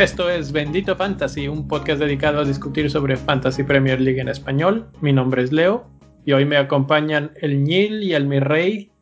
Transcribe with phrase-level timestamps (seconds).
[0.00, 4.88] Esto es Bendito Fantasy, un podcast dedicado a discutir sobre Fantasy Premier League en español.
[5.02, 5.90] Mi nombre es Leo
[6.24, 8.92] y hoy me acompañan el Nil y el Mi Rey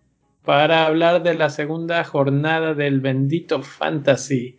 [0.44, 4.58] para hablar de la segunda jornada del Bendito Fantasy.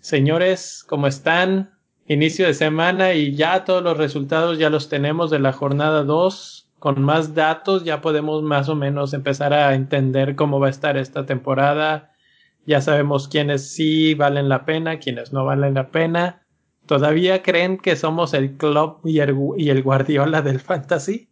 [0.00, 1.79] Señores, ¿cómo están?
[2.12, 6.68] Inicio de semana y ya todos los resultados ya los tenemos de la jornada 2.
[6.78, 10.96] Con más datos ya podemos más o menos empezar a entender cómo va a estar
[10.96, 12.10] esta temporada
[12.66, 16.46] ya sabemos quiénes sí valen la pena, quiénes no valen la pena.
[16.86, 21.28] ¿Todavía creen que somos el club y el, y el Guardiola del fantasy?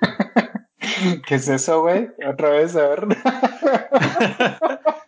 [1.26, 2.08] ¿Qué es eso, güey?
[2.26, 3.06] Otra vez, a ver.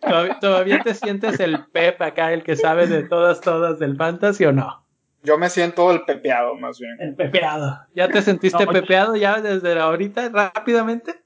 [0.41, 4.51] ¿Todavía te sientes el Pep acá, el que sabe de todas, todas del fantasy o
[4.51, 4.84] no?
[5.25, 6.95] Yo me siento el pepeado, más bien.
[6.99, 7.79] El pepeado.
[7.95, 11.23] ¿Ya te sentiste pepeado ya desde ahorita, rápidamente?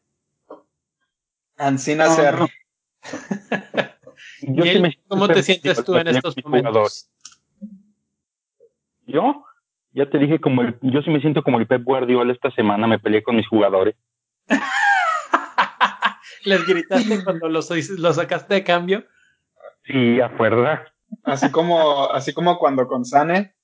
[1.58, 2.48] Ancina no,
[5.08, 7.10] ¿Cómo te sientes tú en estos momentos?
[9.06, 9.44] Yo,
[9.92, 13.00] ya te dije, como yo sí me siento como el Pep Guardiola esta semana, me
[13.00, 13.96] peleé con mis jugadores.
[16.46, 19.06] ¿Les gritaste cuando los, sacaste de cambio?
[19.84, 20.86] Sí, afuera.
[21.24, 23.56] Así como, así como cuando con Sane.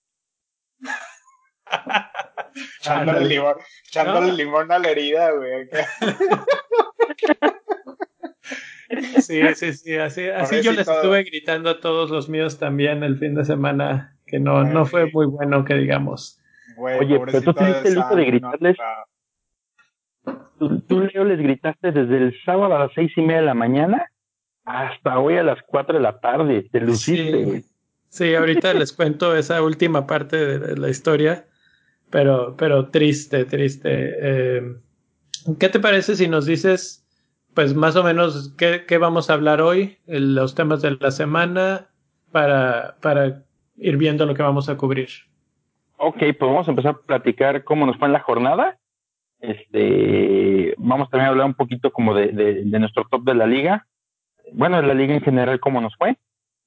[2.79, 3.55] echándole, limón,
[3.87, 5.69] echándole limón a la herida, güey.
[9.19, 13.17] Sí, sí, sí, así, así yo les estuve gritando a todos los míos también el
[13.17, 16.39] fin de semana, que no, no fue muy bueno que digamos.
[16.77, 18.77] Oye, pero tú tuviste el lujo de gritarles.
[20.59, 24.11] tú, Leo, les gritaste desde el sábado a las seis y media de la mañana
[24.65, 26.67] hasta hoy a las cuatro de la tarde.
[26.71, 27.65] Te luciste, sí.
[28.09, 31.45] sí, ahorita les cuento esa última parte de la historia,
[32.09, 33.89] pero, pero triste, triste.
[33.91, 34.75] Eh,
[35.59, 37.05] ¿Qué te parece si nos dices
[37.55, 41.87] pues más o menos qué, vamos a hablar hoy, los temas de la semana,
[42.31, 43.43] para, para
[43.77, 45.07] ir viendo lo que vamos a cubrir.
[45.97, 48.77] Ok, pues vamos a empezar a platicar cómo nos fue en la jornada.
[49.39, 53.87] Este, vamos también a hablar un poquito como de, de, nuestro top de la liga.
[54.51, 56.17] Bueno, de la liga en general, cómo nos fue.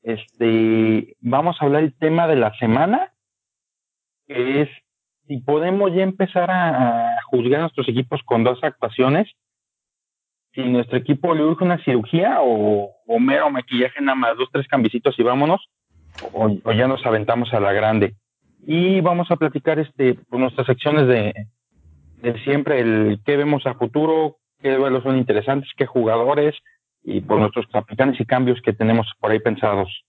[0.03, 3.13] Este, vamos a hablar el tema de la semana,
[4.27, 4.71] que es
[5.29, 9.29] si podemos ya empezar a, a juzgar a nuestros equipos con dos actuaciones
[10.55, 15.19] si nuestro equipo le urge una cirugía o, mero maquillaje nada más, dos, tres cambicitos
[15.19, 15.69] y vámonos,
[16.33, 18.15] o, ya nos aventamos a la grande.
[18.67, 21.33] Y vamos a platicar este por nuestras secciones de,
[22.45, 26.57] siempre, el qué vemos a futuro, qué duelos son interesantes, qué jugadores,
[27.05, 30.05] y por nuestros capitanes y cambios que tenemos por ahí pensados.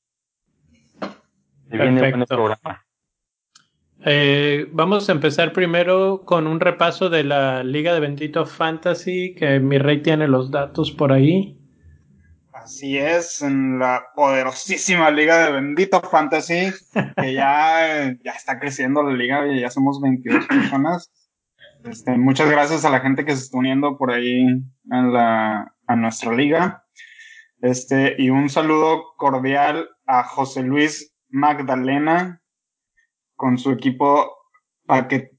[1.69, 2.83] viene un programa.
[4.05, 9.59] Eh, vamos a empezar primero con un repaso de la Liga de Bendito Fantasy, que
[9.59, 11.57] mi rey tiene los datos por ahí.
[12.53, 16.71] Así es, en la poderosísima Liga de Bendito Fantasy,
[17.17, 21.11] que ya, ya está creciendo la liga, y ya somos 22 personas.
[21.83, 25.95] Este, muchas gracias a la gente que se está uniendo por ahí en la, a
[25.95, 26.85] nuestra liga.
[27.61, 32.38] Este, y un saludo cordial a José Luis Magdalena,
[33.39, 34.35] con su equipo
[34.85, 35.31] paquet,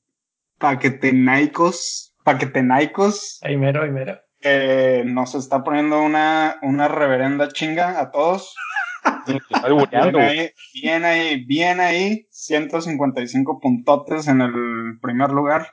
[0.59, 3.39] paquetenaicos, paquetenaicos.
[3.43, 4.19] Ahí mero, ahí mero.
[4.41, 8.57] Eh, nos está poniendo una, una reverenda chinga a todos.
[9.91, 15.67] bien ahí, bien ahí, bien ahí, 155 puntotes en el primer lugar.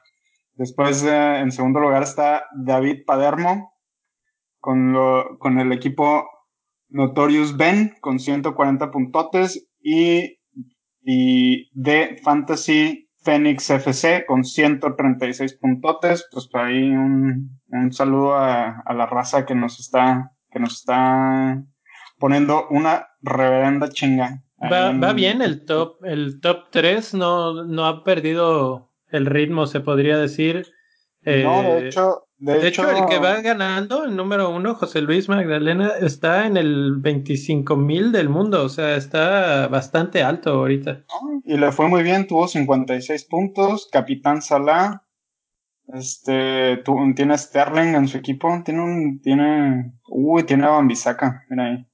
[0.56, 3.74] Después, eh, en segundo lugar está David Padermo
[4.60, 6.28] con, lo, con el equipo
[6.90, 10.37] Notorious Ben con 140 puntotes y
[11.10, 16.28] y de Fantasy Phoenix FC con 136 puntotes.
[16.30, 20.80] Pues por ahí un, un saludo a, a, la raza que nos está, que nos
[20.80, 21.64] está
[22.20, 24.44] poniendo una reverenda chinga.
[24.62, 29.80] Va, va bien el top, el top 3 no, no ha perdido el ritmo, se
[29.80, 30.68] podría decir.
[31.22, 31.32] no,
[31.64, 35.94] de eh, hecho, de, hecho, el que va ganando, el número uno, José Luis Magdalena,
[36.00, 41.04] está en el 25 mil del mundo, o sea, está bastante alto ahorita.
[41.46, 45.04] Y le fue muy bien, tuvo 56 puntos, Capitán Salah,
[45.88, 46.84] este,
[47.16, 51.88] tiene Sterling en su equipo, tiene un, tiene, uy, tiene a Bambisaca, mira ahí.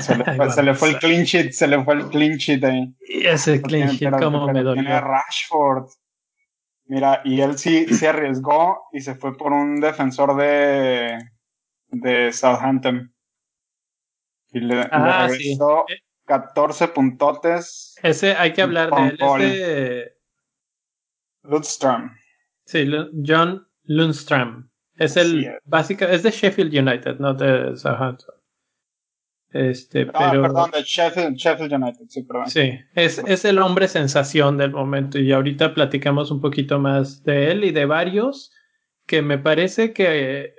[0.00, 2.62] Se le, fue, se le, fue, el clean sheet, se le fue el clean sheet
[2.64, 2.94] ahí.
[3.00, 4.82] Y ese clean sheet, como me dolió.
[4.82, 5.88] Tiene Rashford,
[6.88, 11.18] Mira, y él sí se arriesgó y se fue por un defensor de,
[11.88, 13.12] de Southampton.
[14.52, 15.84] Y le, ah, regresó
[16.26, 17.96] 14 puntotes.
[18.02, 19.42] Ese hay que hablar de él.
[19.42, 20.16] Ese...
[21.42, 22.12] Ludstrom.
[22.64, 22.88] Sí,
[23.24, 24.68] John Lundstrom.
[24.94, 28.34] Es el básica, es de Sheffield United, no de Southampton.
[29.52, 32.50] Este, ah, perdón, de Sheffield, Sheffield United, sí, perdón.
[32.50, 37.50] Sí, es, es el hombre sensación del momento y ahorita platicamos un poquito más de
[37.52, 38.52] él y de varios
[39.06, 40.54] que me parece que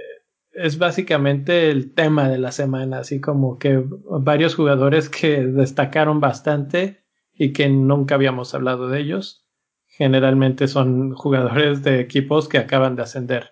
[0.57, 7.03] es básicamente el tema de la semana, así como que varios jugadores que destacaron bastante
[7.31, 9.47] y que nunca habíamos hablado de ellos.
[9.85, 13.51] Generalmente son jugadores de equipos que acaban de ascender.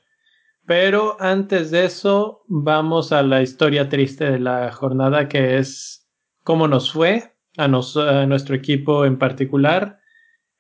[0.65, 6.09] Pero antes de eso, vamos a la historia triste de la jornada, que es
[6.44, 10.00] cómo nos fue a, nuestro equipo en particular,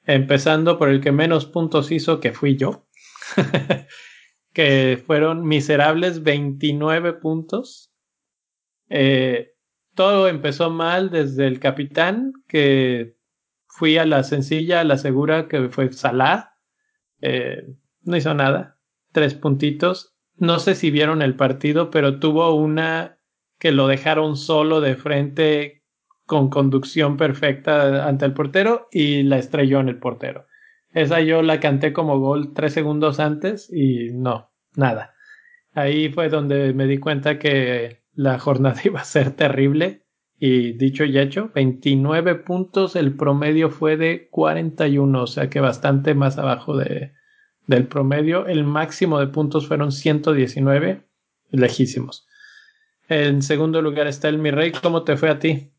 [0.03, 2.87] empezando por el que menos puntos hizo, que fui yo.
[4.53, 7.91] que fueron miserables 29 puntos.
[8.89, 9.55] Eh,
[9.95, 13.17] todo empezó mal desde el capitán, que
[13.67, 16.57] fui a la sencilla, a la segura, que fue Salah.
[17.21, 17.65] Eh,
[18.03, 18.74] no hizo nada.
[19.15, 20.13] Tres puntitos.
[20.35, 23.17] No sé si vieron el partido, pero tuvo una
[23.57, 25.85] que lo dejaron solo de frente
[26.25, 30.47] con conducción perfecta ante el portero y la estrelló en el portero.
[30.93, 35.13] Esa yo la canté como gol tres segundos antes y no, nada.
[35.71, 40.03] Ahí fue donde me di cuenta que la jornada iba a ser terrible
[40.37, 46.15] y dicho y hecho, 29 puntos, el promedio fue de 41, o sea que bastante
[46.15, 47.13] más abajo de,
[47.67, 48.47] del promedio.
[48.47, 51.01] El máximo de puntos fueron 119,
[51.51, 52.27] lejísimos.
[53.07, 54.71] En segundo lugar está el Mi Rey.
[54.71, 55.71] ¿Cómo te fue a ti?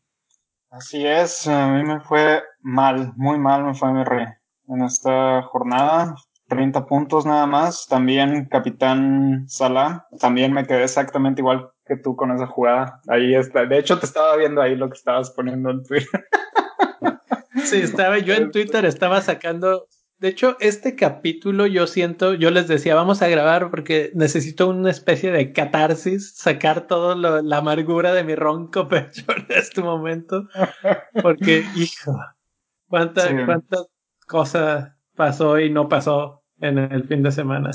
[0.69, 4.25] Así es, a mí me fue mal, muy mal me fue Mi Rey
[4.67, 6.15] en esta jornada.
[6.49, 7.87] 30 puntos nada más.
[7.87, 10.07] También Capitán Salah.
[10.19, 13.01] También me quedé exactamente igual que tú con esa jugada.
[13.07, 13.65] Ahí está.
[13.65, 16.25] De hecho, te estaba viendo ahí lo que estabas poniendo en Twitter.
[17.63, 19.87] Sí, estaba yo en Twitter, estaba sacando.
[20.19, 24.89] De hecho, este capítulo yo siento, yo les decía, vamos a grabar porque necesito una
[24.89, 30.47] especie de catarsis, sacar toda la amargura de mi ronco pecho en este momento.
[31.21, 32.17] Porque, hijo,
[32.87, 33.85] cuántas, cuántas
[34.27, 37.69] cosas pasó y no pasó en el fin de semana.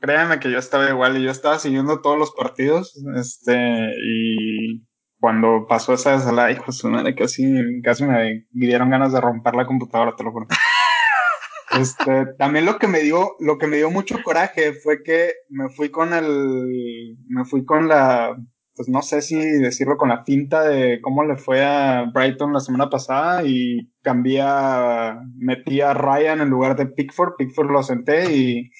[0.00, 4.86] Créanme que yo estaba igual y yo estaba siguiendo todos los partidos, este, y
[5.18, 7.42] cuando pasó esa desalada, hijo su madre, casi,
[7.82, 10.46] casi me dieron ganas de romper la computadora, te lo juro.
[11.80, 15.68] Este, también lo que me dio, lo que me dio mucho coraje fue que me
[15.68, 18.36] fui con el, me fui con la,
[18.74, 22.60] pues no sé si decirlo con la finta de cómo le fue a Brighton la
[22.60, 28.34] semana pasada y cambié a, metí a Ryan en lugar de Pickford, Pickford lo senté
[28.34, 28.70] y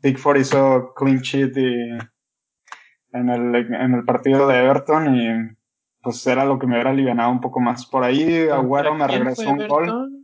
[0.00, 5.56] Pickford hizo clean sheet en, el, en el partido de Everton y
[6.02, 7.86] pues era lo que me hubiera aliviado un poco más.
[7.86, 10.15] Por ahí Agüero me regresó un gol.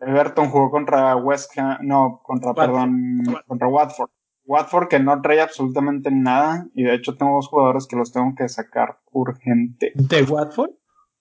[0.00, 4.10] Everton jugó contra West Ham, no, contra, perdón, contra Watford.
[4.44, 8.34] Watford que no trae absolutamente nada y de hecho tengo dos jugadores que los tengo
[8.36, 9.92] que sacar urgente.
[9.94, 10.70] ¿De Watford?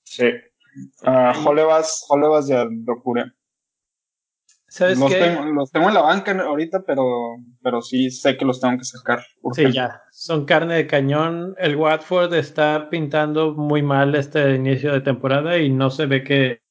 [0.04, 0.32] Sí.
[1.04, 3.34] Uh, Holebas, Holebas de Docure.
[4.68, 7.04] ¿Sabes los, Tengo, los tengo en la banca ahorita, pero,
[7.62, 9.20] pero sí sé que los tengo que sacar.
[9.42, 9.72] Urgente.
[9.72, 10.02] Sí, ya.
[10.12, 11.56] Son carne de cañón.
[11.58, 16.62] El Watford está pintando muy mal este inicio de temporada y no se ve que,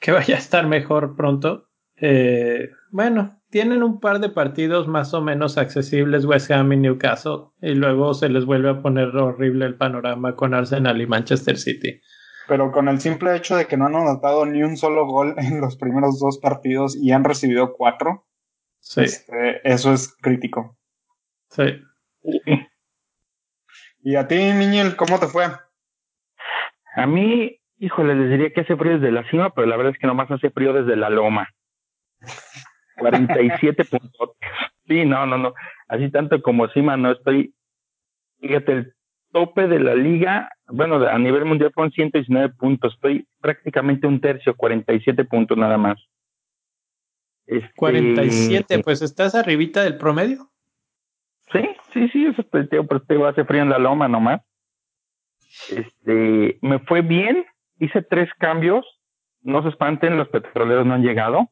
[0.00, 1.68] que vaya a estar mejor pronto.
[1.96, 7.50] Eh, bueno, tienen un par de partidos más o menos accesibles West Ham y Newcastle
[7.60, 12.00] y luego se les vuelve a poner horrible el panorama con Arsenal y Manchester City.
[12.48, 15.60] Pero con el simple hecho de que no han anotado ni un solo gol en
[15.60, 18.26] los primeros dos partidos y han recibido cuatro,
[18.80, 19.02] sí.
[19.02, 20.78] Este, eso es crítico.
[21.50, 21.64] Sí.
[24.02, 25.46] ¿Y a ti, Miñel, cómo te fue?
[26.94, 29.98] A mí, híjole, les diría que hace frío desde la cima, pero la verdad es
[29.98, 31.48] que nomás hace frío desde la loma.
[32.98, 34.36] 47 puntos.
[34.86, 35.54] Sí, no, no, no.
[35.88, 37.54] Así tanto como Cima no estoy.
[38.40, 38.94] Fíjate, el
[39.32, 42.94] tope de la liga, bueno, a nivel mundial fueron 119 puntos.
[42.94, 45.98] Estoy prácticamente un tercio, 47 puntos nada más.
[47.76, 50.50] 47, este, pues estás arribita del promedio.
[51.52, 54.40] Sí, sí, sí, eso te, pues, te hace frío en la loma nomás.
[55.68, 57.44] Este, me fue bien,
[57.80, 58.86] hice tres cambios.
[59.42, 61.48] No se espanten, los petroleros no han llegado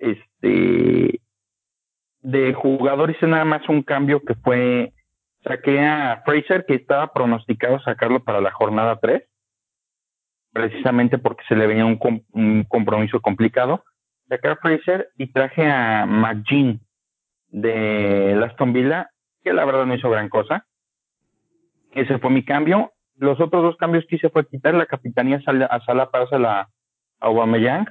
[0.00, 1.20] este,
[2.22, 4.92] de jugador hice nada más un cambio que fue,
[5.44, 9.22] saqué a Fraser, que estaba pronosticado sacarlo para la jornada 3,
[10.52, 11.98] precisamente porque se le venía un,
[12.32, 13.84] un compromiso complicado.
[14.28, 16.80] Saqué a Fraser y traje a McGean
[17.48, 19.10] de Aston Villa,
[19.42, 20.66] que la verdad no hizo gran cosa.
[21.92, 22.92] Ese fue mi cambio.
[23.20, 26.68] Los otros dos cambios que hice fue quitar la capitanía a Sala para a
[27.20, 27.86] Aubameyang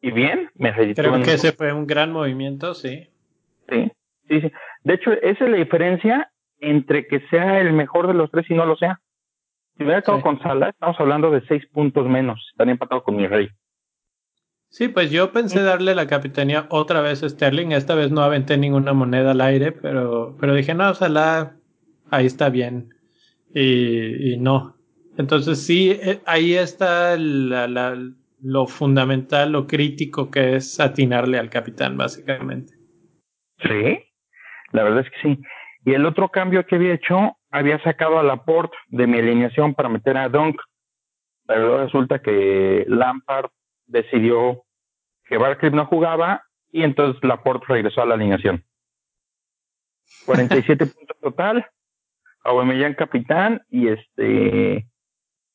[0.00, 0.50] y bien.
[0.54, 3.08] Me Creo que ese fue un gran movimiento, sí.
[3.68, 3.90] Sí,
[4.28, 4.52] sí, sí.
[4.84, 8.54] De hecho, esa es la diferencia entre que sea el mejor de los tres y
[8.54, 9.00] no lo sea.
[9.76, 12.46] Si hubiera estado con Sala, estamos hablando de seis puntos menos.
[12.52, 13.48] Estaría empatado con mi rey.
[14.68, 17.72] Sí, pues yo pensé darle la capitanía otra vez a Sterling.
[17.72, 21.56] Esta vez no aventé ninguna moneda al aire, pero, pero dije, no, Salah,
[22.10, 22.94] ahí está bien.
[23.54, 24.76] Y, y no.
[25.18, 27.96] Entonces sí, eh, ahí está la, la,
[28.42, 32.74] lo fundamental, lo crítico que es atinarle al capitán, básicamente.
[33.58, 33.98] Sí,
[34.72, 35.42] la verdad es que sí.
[35.84, 39.88] Y el otro cambio que había hecho, había sacado a Laporte de mi alineación para
[39.88, 40.60] meter a Dunk.
[41.46, 43.50] Pero resulta que Lampard
[43.86, 44.64] decidió
[45.24, 48.64] que Barkley no jugaba y entonces Laporte regresó a la alineación.
[50.26, 51.66] 47 puntos total,
[52.44, 54.86] Aubameyang capitán y este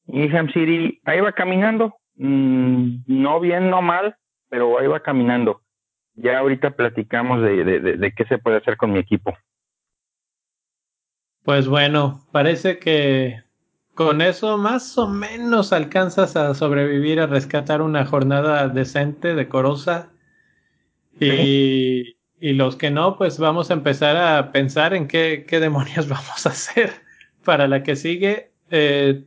[0.07, 4.15] Ham City ahí va caminando, mm, no bien, no mal,
[4.49, 5.61] pero ahí va caminando.
[6.15, 9.37] Ya ahorita platicamos de, de, de, qué se puede hacer con mi equipo.
[11.43, 13.43] Pues bueno, parece que
[13.93, 20.11] con eso más o menos alcanzas a sobrevivir, a rescatar una jornada decente, decorosa.
[21.19, 26.07] Y, y los que no, pues vamos a empezar a pensar en qué, qué demonios
[26.09, 26.91] vamos a hacer
[27.43, 28.51] para la que sigue.
[28.69, 29.25] Eh,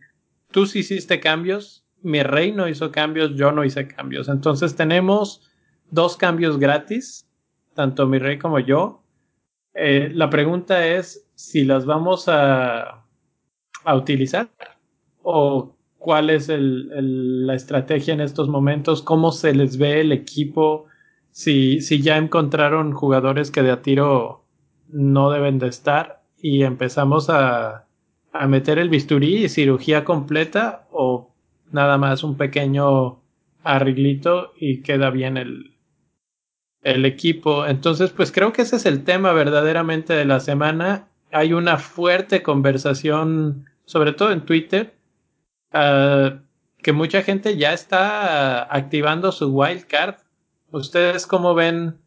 [0.51, 4.29] tú sí hiciste cambios, mi rey no hizo cambios, yo no hice cambios.
[4.29, 5.51] Entonces tenemos
[5.91, 7.27] dos cambios gratis,
[7.75, 9.03] tanto mi rey como yo.
[9.75, 13.05] Eh, la pregunta es si las vamos a,
[13.85, 14.51] a utilizar
[15.23, 20.87] o cuál es el, la estrategia en estos momentos, cómo se les ve el equipo,
[21.31, 24.45] si, si ya encontraron jugadores que de a tiro
[24.89, 27.87] no deben de estar y empezamos a,
[28.33, 31.35] a meter el bisturí y cirugía completa o
[31.71, 33.21] nada más un pequeño
[33.63, 35.77] arreglito y queda bien el,
[36.83, 37.67] el equipo.
[37.67, 41.09] Entonces, pues creo que ese es el tema verdaderamente de la semana.
[41.31, 44.95] Hay una fuerte conversación, sobre todo en Twitter,
[45.73, 46.39] uh,
[46.83, 50.17] que mucha gente ya está activando su wildcard.
[50.73, 52.01] ¿Ustedes cómo ven?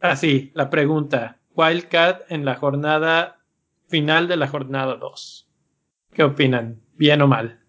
[0.00, 1.40] Así, la pregunta.
[1.56, 3.40] Wildcard en la jornada
[3.88, 5.50] final de la jornada 2.
[6.12, 6.80] ¿Qué opinan?
[6.94, 7.60] ¿Bien o mal?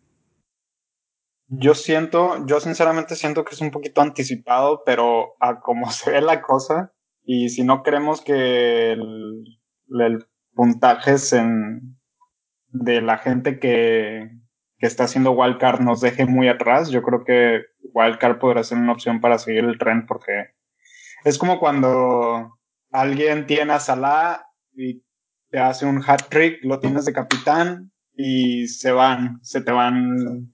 [1.48, 6.22] Yo siento, yo sinceramente siento que es un poquito anticipado, pero a como se ve
[6.22, 6.94] la cosa,
[7.24, 11.98] y si no creemos que el, puntaje en,
[12.68, 14.30] de la gente que,
[14.84, 17.62] que está haciendo Wildcard nos deje muy atrás, yo creo que
[17.94, 20.50] Wildcard podrá ser una opción para seguir el tren porque
[21.24, 22.60] es como cuando
[22.92, 25.02] alguien tiene a Salah y
[25.50, 30.54] te hace un hat trick, lo tienes de capitán y se van, se te van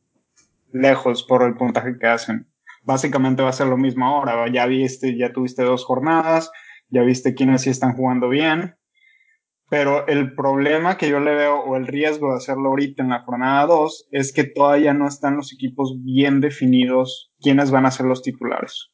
[0.73, 2.47] lejos por el puntaje que hacen.
[2.83, 4.47] Básicamente va a ser lo mismo ahora.
[4.53, 6.51] Ya viste, ya tuviste dos jornadas,
[6.89, 8.75] ya viste quiénes sí están jugando bien.
[9.69, 13.21] Pero el problema que yo le veo, o el riesgo de hacerlo ahorita en la
[13.21, 18.07] jornada 2, es que todavía no están los equipos bien definidos quiénes van a ser
[18.07, 18.89] los titulares.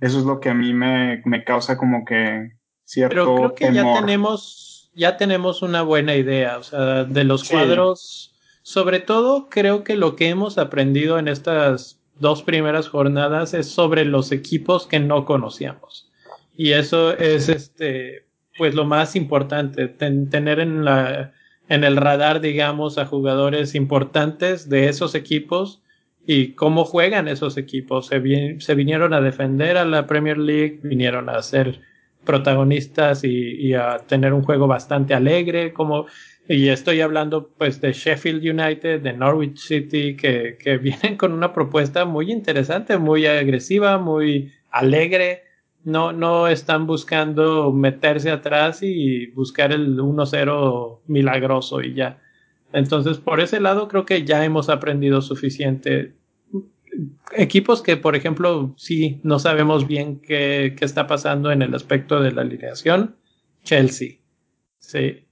[0.00, 2.50] Eso es lo que a mí me, me causa como que
[2.84, 4.68] cierto Pero creo que ya tenemos
[4.98, 8.34] ya tenemos una buena idea, o sea, de los cuadros.
[8.62, 14.04] Sobre todo, creo que lo que hemos aprendido en estas dos primeras jornadas es sobre
[14.04, 16.10] los equipos que no conocíamos.
[16.56, 18.26] Y eso es este,
[18.58, 21.32] pues lo más importante, tener en la,
[21.68, 25.82] en el radar, digamos, a jugadores importantes de esos equipos
[26.26, 28.08] y cómo juegan esos equipos.
[28.08, 31.80] Se, se vinieron a defender a la Premier League, vinieron a hacer
[32.24, 36.06] protagonistas y, a tener un juego bastante alegre, como
[36.46, 41.52] y estoy hablando pues de Sheffield United, de Norwich City, que, que vienen con una
[41.52, 45.44] propuesta muy interesante, muy agresiva, muy alegre.
[45.88, 52.20] No, no están buscando meterse atrás y buscar el 1-0 milagroso y ya.
[52.72, 56.14] Entonces, por ese lado creo que ya hemos aprendido suficiente
[57.32, 62.20] equipos que, por ejemplo, sí no sabemos bien qué, qué, está pasando en el aspecto
[62.20, 63.16] de la alineación,
[63.64, 64.18] Chelsea.
[64.78, 65.24] Sí.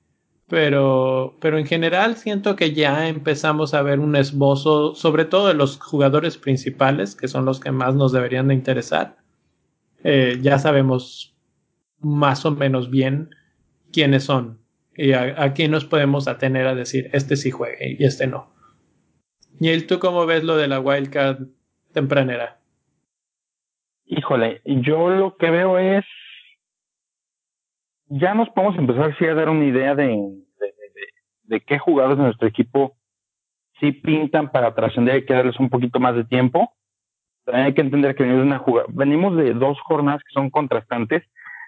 [0.49, 5.55] Pero, pero en general siento que ya empezamos a ver un esbozo, sobre todo de
[5.55, 9.17] los jugadores principales, que son los que más nos deberían de interesar.
[10.09, 11.37] Eh, ya sabemos
[11.99, 13.31] más o menos bien
[13.93, 14.61] quiénes son
[14.95, 18.55] y a, a quién nos podemos atener a decir este sí juegue y este no.
[19.59, 21.49] Neil, ¿tú cómo ves lo de la wildcard
[21.93, 22.61] tempranera?
[24.05, 26.05] Híjole, yo lo que veo es,
[28.07, 30.73] ya nos podemos empezar a dar una idea de, de,
[31.43, 32.97] de, qué jugadores de nuestro equipo
[33.81, 36.77] sí pintan para trascender y que darles un poquito más de tiempo,
[37.53, 41.23] hay que entender que venimos de, una jugada, venimos de dos jornadas que son contrastantes.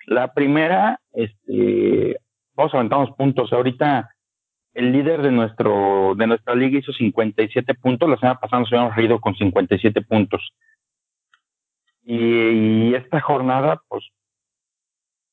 [0.07, 2.19] La primera, este,
[2.57, 3.53] todos aventamos puntos.
[3.53, 4.11] Ahorita
[4.75, 8.09] el líder de nuestro de nuestra liga hizo 57 puntos.
[8.09, 10.53] La semana pasada nos habíamos reído con 57 puntos.
[12.05, 14.03] Y, esta jornada, pues,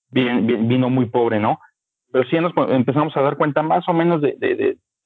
[0.10, 1.60] bien, vino muy pobre, ¿no?
[2.12, 4.36] Pero sí nos empezamos a dar cuenta más o menos de,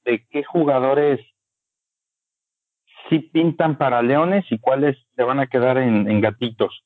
[0.04, 1.20] de qué jugadores
[3.10, 6.84] sí pintan para leones y cuáles se van a quedar en, gatitos.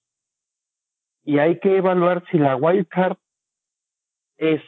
[1.22, 3.16] Y hay que evaluar si la wildcard
[4.36, 4.60] es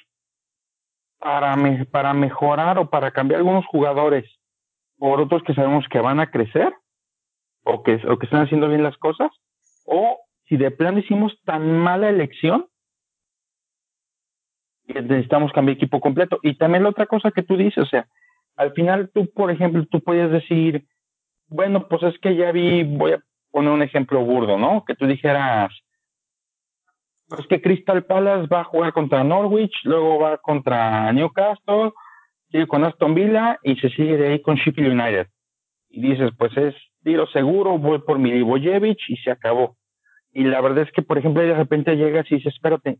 [1.19, 1.57] para,
[1.91, 4.25] para mejorar o para cambiar algunos jugadores
[4.99, 6.73] por otros que sabemos que van a crecer
[7.65, 9.31] o que, o que están haciendo bien las cosas,
[9.85, 12.67] o si de plano hicimos tan mala elección
[14.87, 16.39] que necesitamos cambiar equipo completo.
[16.43, 18.07] Y también la otra cosa que tú dices, o sea,
[18.55, 20.87] al final tú, por ejemplo, tú puedes decir,
[21.49, 24.85] bueno, pues es que ya vi, voy a poner un ejemplo burdo, ¿no?
[24.85, 25.73] Que tú dijeras,
[27.29, 31.93] pues que Crystal Palace va a jugar contra Norwich, luego va contra Newcastle,
[32.51, 35.29] sigue con Aston Villa y se sigue de ahí con Sheffield United.
[35.89, 39.77] Y dices, pues es tiro seguro, voy por Milivojevic y se acabó.
[40.33, 42.99] Y la verdad es que, por ejemplo, de repente llegas y dices, espérate,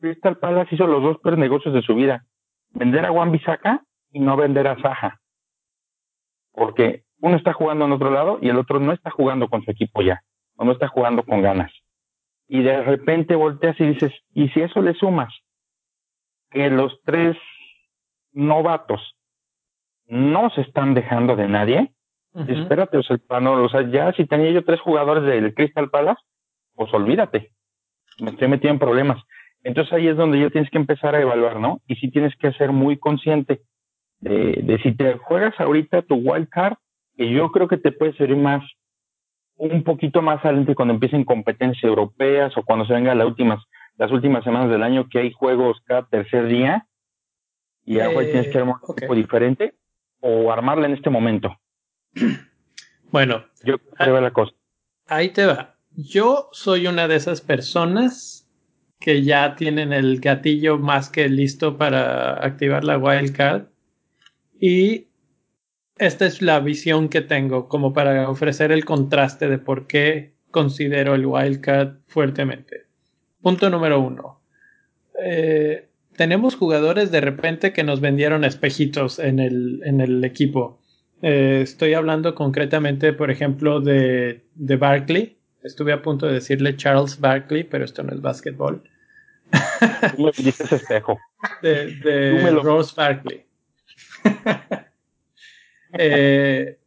[0.00, 2.24] Crystal Palace hizo los dos peores negocios de su vida.
[2.70, 5.20] Vender a Juan Bisaca y no vender a Saja.
[6.52, 9.70] Porque uno está jugando en otro lado y el otro no está jugando con su
[9.70, 10.22] equipo ya,
[10.56, 11.72] o no está jugando con ganas.
[12.48, 15.32] Y de repente volteas y dices, ¿y si eso le sumas?
[16.50, 17.36] Que los tres
[18.32, 19.16] novatos
[20.06, 21.92] no se están dejando de nadie.
[22.34, 26.22] Espérate, o sea, o sea, ya si tenía yo tres jugadores del Crystal Palace,
[26.74, 27.50] pues olvídate.
[28.20, 29.22] Me estoy metiendo en problemas.
[29.64, 31.80] Entonces ahí es donde ya tienes que empezar a evaluar, ¿no?
[31.86, 33.60] Y si tienes que ser muy consciente
[34.20, 36.76] de, de si te juegas ahorita tu wild card,
[37.18, 38.64] que yo creo que te puede servir más,
[39.56, 43.58] un poquito más adelante cuando empiecen competencias europeas o cuando se vengan las últimas,
[43.96, 46.86] las últimas semanas del año que hay juegos cada tercer día
[47.84, 49.74] y ahora tienes que armar un equipo diferente
[50.20, 51.54] o armarla en este momento.
[53.10, 54.52] Bueno, yo creo la cosa.
[55.06, 55.76] Ahí te va.
[55.96, 58.46] Yo soy una de esas personas
[59.00, 63.68] que ya tienen el gatillo más que listo para activar la wildcard
[64.60, 65.07] y
[65.98, 71.14] esta es la visión que tengo como para ofrecer el contraste de por qué considero
[71.14, 72.86] el wildcard fuertemente.
[73.42, 74.40] Punto número uno.
[75.22, 80.80] Eh, tenemos jugadores de repente que nos vendieron espejitos en el, en el equipo.
[81.22, 85.38] Eh, estoy hablando concretamente, por ejemplo, de, de Barkley.
[85.62, 88.82] Estuve a punto de decirle Charles Barkley, pero esto no es básquetbol.
[90.72, 91.18] espejo.
[91.62, 93.44] De, de Rose Barkley.
[95.92, 96.78] Eh,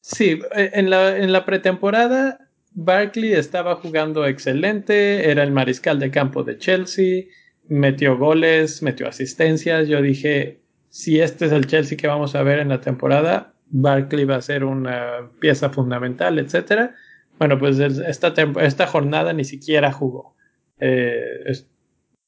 [0.00, 6.44] sí, en la, en la pretemporada Barkley estaba jugando excelente, era el mariscal de campo
[6.44, 7.24] de Chelsea,
[7.68, 9.88] metió goles, metió asistencias.
[9.88, 14.26] Yo dije, si este es el Chelsea que vamos a ver en la temporada, Barkley
[14.26, 16.94] va a ser una pieza fundamental, etcétera.
[17.38, 20.36] Bueno, pues esta, esta jornada ni siquiera jugó.
[20.78, 21.52] Eh,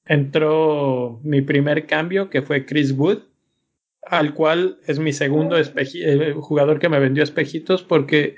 [0.07, 3.19] entró mi primer cambio, que fue Chris Wood,
[4.11, 8.37] al cual es mi segundo eh, jugador que me vendió espejitos porque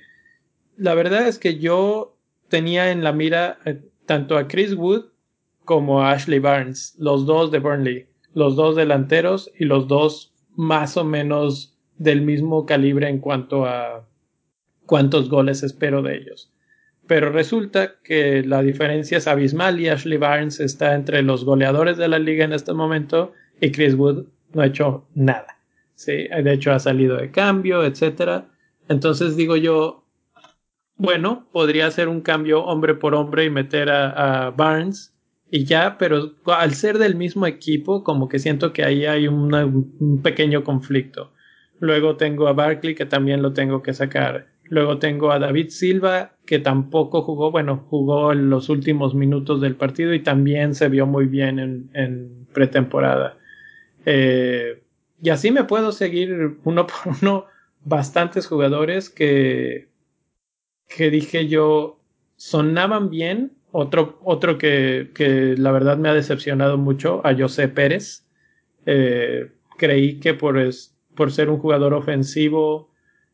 [0.76, 2.16] la verdad es que yo
[2.48, 5.06] tenía en la mira eh, tanto a Chris Wood
[5.64, 10.96] como a Ashley Barnes, los dos de Burnley, los dos delanteros y los dos más
[10.96, 14.06] o menos del mismo calibre en cuanto a
[14.86, 16.52] cuántos goles espero de ellos.
[17.06, 22.08] Pero resulta que la diferencia es abismal y Ashley Barnes está entre los goleadores de
[22.08, 25.59] la liga en este momento y Chris Wood no ha hecho nada.
[26.00, 28.48] Sí, de hecho ha salido de cambio, etcétera.
[28.88, 30.06] Entonces digo yo,
[30.96, 35.14] bueno, podría hacer un cambio hombre por hombre y meter a, Barnes
[35.50, 40.20] y ya, pero al ser del mismo equipo, como que siento que ahí hay un
[40.22, 41.32] pequeño conflicto.
[41.80, 44.46] Luego tengo a Barkley, que también lo tengo que sacar.
[44.64, 49.76] Luego tengo a David Silva, que tampoco jugó, bueno, jugó en los últimos minutos del
[49.76, 53.36] partido y también se vio muy bien en, en pretemporada.
[54.06, 54.82] Eh,
[55.22, 57.46] y así me puedo seguir uno por uno
[57.84, 59.88] bastantes jugadores que,
[60.88, 62.00] que dije yo
[62.36, 63.52] sonaban bien.
[63.72, 68.26] Otro, otro que, que la verdad me ha decepcionado mucho, a José Pérez.
[68.84, 70.58] Eh, creí que por,
[71.14, 72.90] por ser un jugador ofensivo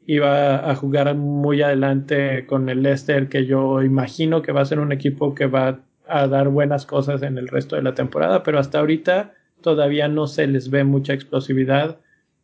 [0.07, 4.79] iba a jugar muy adelante con el Leicester, que yo imagino que va a ser
[4.79, 8.59] un equipo que va a dar buenas cosas en el resto de la temporada, pero
[8.59, 12.01] hasta ahorita todavía no se les ve mucha explosividad.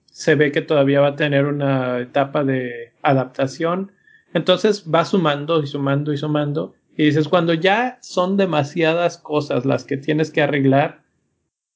[0.07, 3.93] Se ve que todavía va a tener una etapa de adaptación.
[4.35, 6.75] Entonces va sumando y sumando y sumando.
[6.97, 11.03] Y dices, cuando ya son demasiadas cosas las que tienes que arreglar,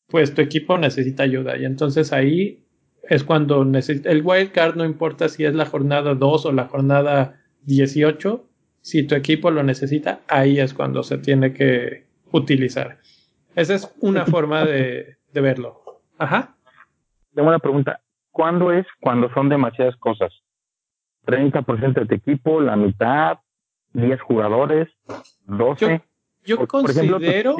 [0.09, 1.57] pues tu equipo necesita ayuda.
[1.57, 2.65] Y entonces ahí
[3.09, 6.67] es cuando necesita, el wild card no importa si es la jornada 2 o la
[6.67, 8.49] jornada 18,
[8.81, 12.99] si tu equipo lo necesita, ahí es cuando se tiene que utilizar.
[13.55, 15.83] Esa es una forma de, de verlo.
[16.19, 16.57] Ajá.
[17.35, 18.01] Tengo una pregunta.
[18.31, 20.33] ¿Cuándo es cuando son demasiadas cosas?
[21.27, 23.39] ¿30% de tu equipo, la mitad,
[23.93, 24.89] 10 jugadores,
[25.45, 26.01] 12?
[26.45, 27.57] Yo, considero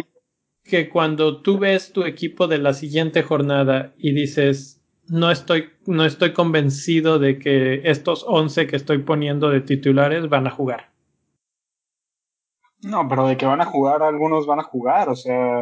[0.65, 6.05] que cuando tú ves tu equipo de la siguiente jornada y dices, no estoy, no
[6.05, 10.93] estoy convencido de que estos 11 que estoy poniendo de titulares van a jugar.
[12.87, 15.61] No, pero de que van a jugar, algunos van a jugar, o sea,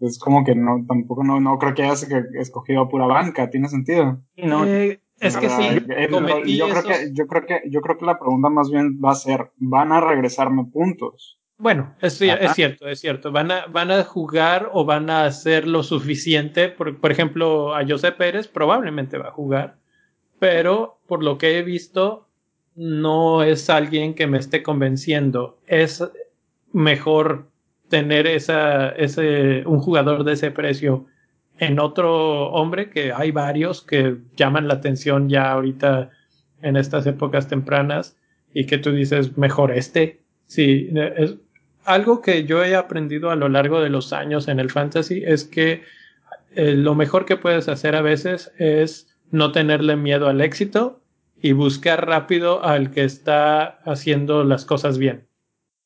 [0.00, 2.06] es como que no, tampoco no, no creo que hayas
[2.38, 4.20] escogido a pura banca, tiene sentido.
[4.36, 5.64] No, eh, es que sí,
[6.54, 9.14] yo, creo que, yo creo que, yo creo que la pregunta más bien va a
[9.14, 11.38] ser, ¿van a regresarme puntos?
[11.56, 13.32] Bueno, es, es, cierto, es cierto.
[13.32, 16.68] Van a, van a jugar o van a hacer lo suficiente.
[16.68, 19.76] Por, por ejemplo, a José Pérez probablemente va a jugar,
[20.38, 22.28] pero por lo que he visto,
[22.74, 25.60] no es alguien que me esté convenciendo.
[25.66, 26.02] Es
[26.72, 27.48] mejor
[27.88, 31.06] tener esa, ese, un jugador de ese precio
[31.58, 36.10] en otro hombre, que hay varios que llaman la atención ya ahorita
[36.62, 38.16] en estas épocas tempranas
[38.54, 40.20] y que tú dices, mejor este.
[40.46, 41.36] Sí, es,
[41.84, 45.44] algo que yo he aprendido a lo largo de los años en el fantasy es
[45.44, 45.82] que
[46.54, 51.00] eh, lo mejor que puedes hacer a veces es no tenerle miedo al éxito
[51.40, 55.26] y buscar rápido al que está haciendo las cosas bien.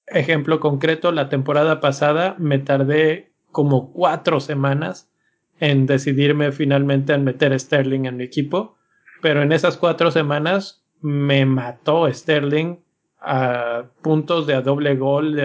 [0.06, 5.10] Ejemplo concreto, la temporada pasada me tardé como cuatro semanas
[5.58, 8.76] en decidirme finalmente en meter Sterling en mi equipo,
[9.20, 12.76] pero en esas cuatro semanas me mató Sterling
[13.20, 15.40] a puntos de a doble gol.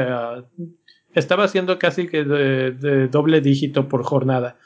[1.15, 4.57] estaba haciendo casi que de, doble dígito por jornada.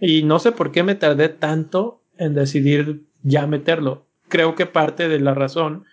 [0.00, 4.06] Y no sé por qué me tardé tanto en decidir ya meterlo.
[4.28, 5.84] Creo que parte de la razón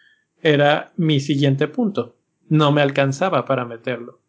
[0.42, 2.16] era mi siguiente punto.
[2.52, 4.20] No me alcanzaba para meterlo.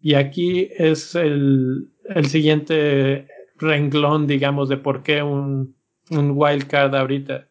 [0.00, 3.26] Y aquí es el, el siguiente
[3.56, 5.74] renglón, digamos, de por qué un,
[6.10, 7.48] un wild card ahorita.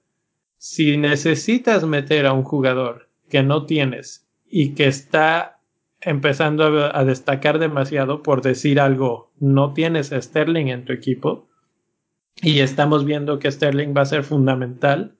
[0.58, 5.60] Si necesitas meter a un jugador que no tienes y que está
[6.00, 6.64] empezando
[6.96, 11.50] a, destacar demasiado por decir algo, no tienes a Sterling en tu equipo
[12.42, 15.18] y estamos viendo que Sterling va a ser fundamental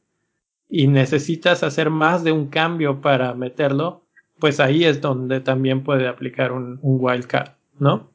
[0.70, 4.05] y necesitas hacer más de un cambio para meterlo,
[4.40, 8.12] pues ahí es donde también puede aplicar un, un wildcard, ¿no?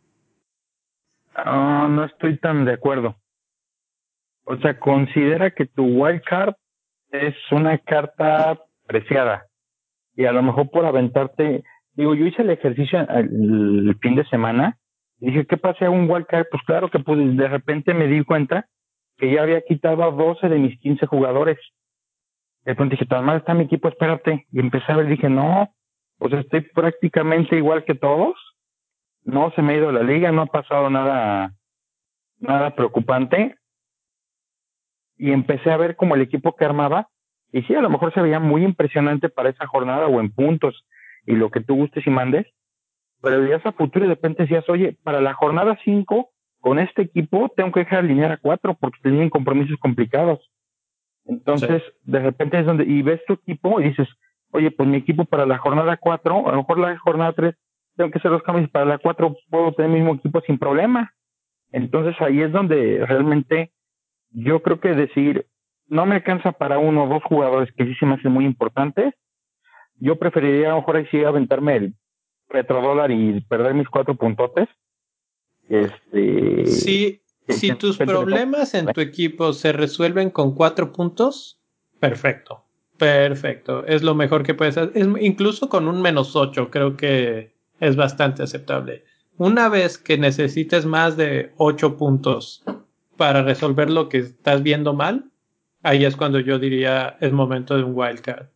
[1.35, 3.17] Ah, no estoy tan de acuerdo.
[4.45, 6.55] O sea, considera que tu wildcard
[7.11, 9.47] es una carta preciada
[10.17, 14.77] y a lo mejor por aventarte, digo, yo hice el ejercicio el, fin de semana
[15.19, 16.47] y dije, ¿qué pasa a un wildcard?
[16.51, 18.67] Pues claro que pues, de repente me di cuenta
[19.17, 21.59] que ya había quitado a 12 de mis 15 jugadores.
[22.65, 24.47] De pronto dije, tan mal está mi equipo, espérate.
[24.53, 25.73] Y empecé a ver, dije, no,
[26.21, 28.37] pues estoy prácticamente igual que todos.
[29.25, 31.53] No se me ha ido la liga, no ha pasado nada,
[32.39, 33.57] nada preocupante.
[35.17, 37.09] Y empecé a ver como el equipo que armaba
[37.53, 40.87] y sí, a lo mejor se veía muy impresionante para esa jornada o en puntos
[41.27, 42.47] y lo que tú gustes y mandes,
[43.21, 46.31] pero veías a futuro y de repente decías, oye, para la jornada 5,
[46.61, 50.39] con este equipo tengo que dejar alinear a 4 porque tenían compromisos complicados.
[51.27, 54.09] Entonces, de repente es donde, y ves tu equipo y dices,
[54.53, 57.55] oye, pues mi equipo para la jornada 4, a lo mejor la jornada 3,
[57.97, 61.13] tengo que hacer los cambios, para la 4 puedo tener el mismo equipo sin problema.
[61.73, 63.73] Entonces ahí es donde realmente
[64.31, 65.47] yo creo que decir,
[65.87, 69.15] no me alcanza para uno o dos jugadores que sí se me hacen muy importantes.
[69.97, 71.95] Yo preferiría a lo mejor ahí sí aventarme el
[72.49, 74.69] petrodólar y perder mis cuatro puntotes.
[75.69, 81.61] Este, sí, si tus problemas en tu equipo se resuelven con cuatro puntos,
[82.01, 82.65] perfecto.
[83.01, 83.87] Perfecto.
[83.87, 84.93] Es lo mejor que puedes hacer.
[85.21, 89.05] incluso con un menos ocho, creo que es bastante aceptable.
[89.39, 92.63] Una vez que necesites más de ocho puntos
[93.17, 95.31] para resolver lo que estás viendo mal,
[95.83, 98.49] ahí es cuando yo diría es momento de un wildcard.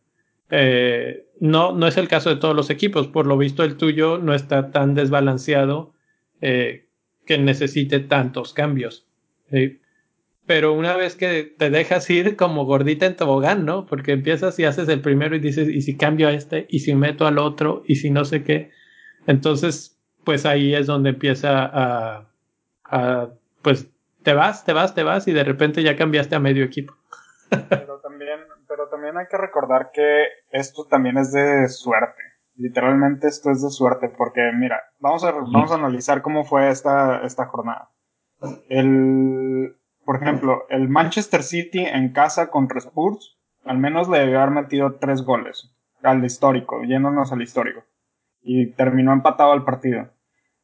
[0.51, 3.07] Eh, no, no es el caso de todos los equipos.
[3.07, 5.95] Por lo visto, el tuyo no está tan desbalanceado
[6.41, 6.87] eh,
[7.25, 9.07] que necesite tantos cambios.
[10.45, 13.85] Pero una vez que te dejas ir como gordita en tobogán, ¿no?
[13.85, 16.67] Porque empiezas y haces el primero y dices, ¿y si cambio a este?
[16.69, 17.83] ¿Y si meto al otro?
[17.87, 18.71] ¿Y si no sé qué?
[19.25, 22.29] Entonces, pues ahí es donde empieza a,
[22.85, 23.29] a
[23.63, 23.89] pues
[24.21, 26.95] te vas, te vas, te vas y de repente ya cambiaste a medio equipo
[27.49, 32.21] pero también, pero también hay que recordar que esto también es de suerte.
[32.55, 37.21] Literalmente esto es de suerte, porque mira, vamos a, vamos a analizar cómo fue esta,
[37.25, 37.89] esta jornada.
[38.69, 39.75] El,
[40.05, 44.95] por ejemplo, el Manchester City en casa contra Spurs, al menos le debió haber metido
[44.95, 45.71] tres goles
[46.03, 47.83] al histórico, yéndonos al histórico.
[48.41, 50.09] Y terminó empatado el partido.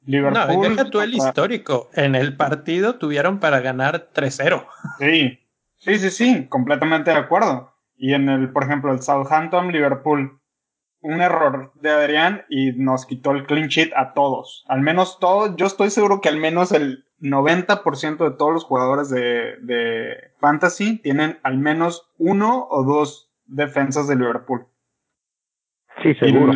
[0.05, 1.89] Liverpool, no, deja tú el histórico.
[1.93, 4.65] En el partido tuvieron para ganar 3-0.
[4.99, 5.39] Sí,
[5.77, 7.73] sí, sí, sí, completamente de acuerdo.
[7.97, 10.39] Y en el, por ejemplo, el Southampton, Liverpool,
[11.01, 14.63] un error de Adrián y nos quitó el clean sheet a todos.
[14.67, 19.09] Al menos todos, yo estoy seguro que al menos el 90% de todos los jugadores
[19.09, 24.65] de, de Fantasy tienen al menos uno o dos defensas de Liverpool.
[26.01, 26.53] Sí, seguro.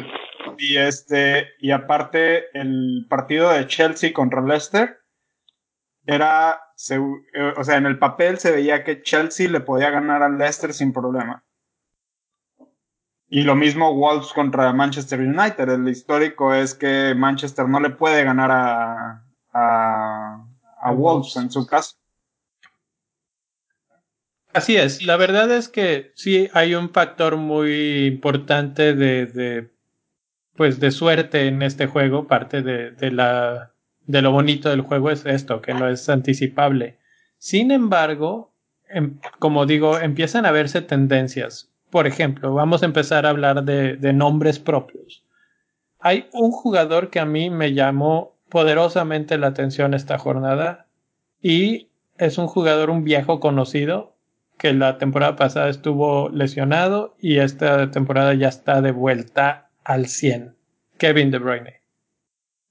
[0.58, 5.00] Y, este, y aparte, el partido de Chelsea contra Leicester
[6.06, 10.38] era, eh, o sea, en el papel se veía que Chelsea le podía ganar al
[10.38, 11.44] Leicester sin problema.
[13.28, 15.68] Y lo mismo Wolves contra Manchester United.
[15.68, 20.05] El histórico es que Manchester no le puede ganar a, a,
[20.86, 21.96] a Wolves en su caso.
[24.54, 29.72] Así es, la verdad es que sí hay un factor muy importante de, de
[30.56, 33.74] pues de suerte en este juego, parte de, de, la
[34.06, 37.00] de lo bonito del juego es esto, que no es anticipable.
[37.38, 38.54] Sin embargo,
[38.88, 41.70] em, como digo, empiezan a verse tendencias.
[41.90, 45.26] Por ejemplo, vamos a empezar a hablar de, de nombres propios.
[46.00, 50.88] Hay un jugador que a mí me llamó poderosamente la atención esta jornada
[51.42, 54.16] y es un jugador, un viejo conocido
[54.58, 60.56] que la temporada pasada estuvo lesionado y esta temporada ya está de vuelta al 100.
[60.98, 61.82] Kevin De Bruyne.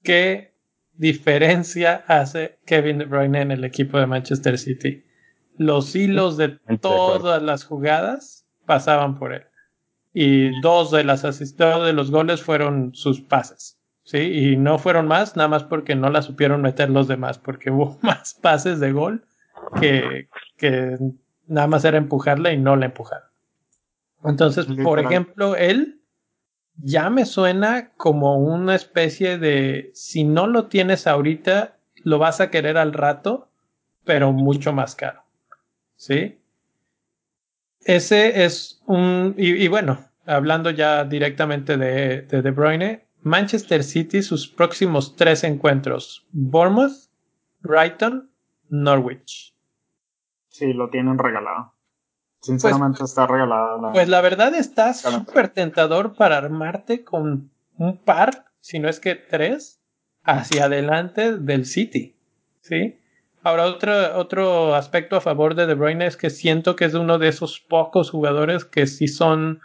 [0.03, 0.53] ¿Qué
[0.93, 5.03] diferencia hace Kevin De Bruyne en el equipo de Manchester City?
[5.57, 9.43] Los hilos de todas las jugadas pasaban por él.
[10.13, 13.74] Y dos de, las dos de los goles fueron sus pases.
[14.05, 14.19] ¿Sí?
[14.19, 17.99] Y no fueron más, nada más porque no la supieron meter los demás, porque hubo
[18.01, 19.25] más pases de gol
[19.79, 20.97] que, que
[21.47, 23.27] nada más era empujarla y no la empujaron.
[24.23, 26.01] Entonces, por ejemplo, él
[26.77, 32.49] ya me suena como una especie de, si no lo tienes ahorita, lo vas a
[32.49, 33.49] querer al rato,
[34.03, 35.21] pero mucho más caro.
[35.95, 36.39] ¿Sí?
[37.81, 44.47] Ese es un, y, bueno, hablando ya directamente de, de De Bruyne, Manchester City, sus
[44.47, 47.09] próximos tres encuentros, Bournemouth,
[47.61, 48.29] Brighton,
[48.69, 49.55] Norwich.
[50.47, 51.73] Sí, lo tienen regalado.
[52.41, 53.91] Sinceramente pues, está regalado.
[53.93, 59.15] Pues la verdad está súper tentador para armarte con un par, si no es que
[59.15, 59.81] tres,
[60.23, 62.15] hacia adelante del City.
[62.61, 62.99] ¿Sí?
[63.41, 67.17] Ahora, otro, otro aspecto a favor de De Bruyne es que siento que es uno
[67.17, 69.61] de esos pocos jugadores que sí son,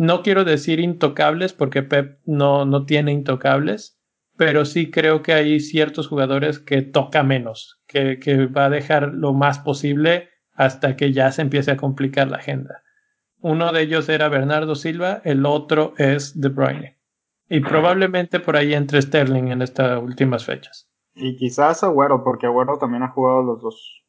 [0.00, 4.00] no quiero decir intocables, porque Pep no, no tiene intocables,
[4.34, 9.12] pero sí creo que hay ciertos jugadores que toca menos, que, que va a dejar
[9.12, 12.82] lo más posible hasta que ya se empiece a complicar la agenda.
[13.42, 16.98] Uno de ellos era Bernardo Silva, el otro es De Bruyne.
[17.50, 20.88] Y probablemente por ahí entre Sterling en estas últimas fechas.
[21.14, 24.02] Y quizás Agüero, porque Agüero también ha jugado los dos.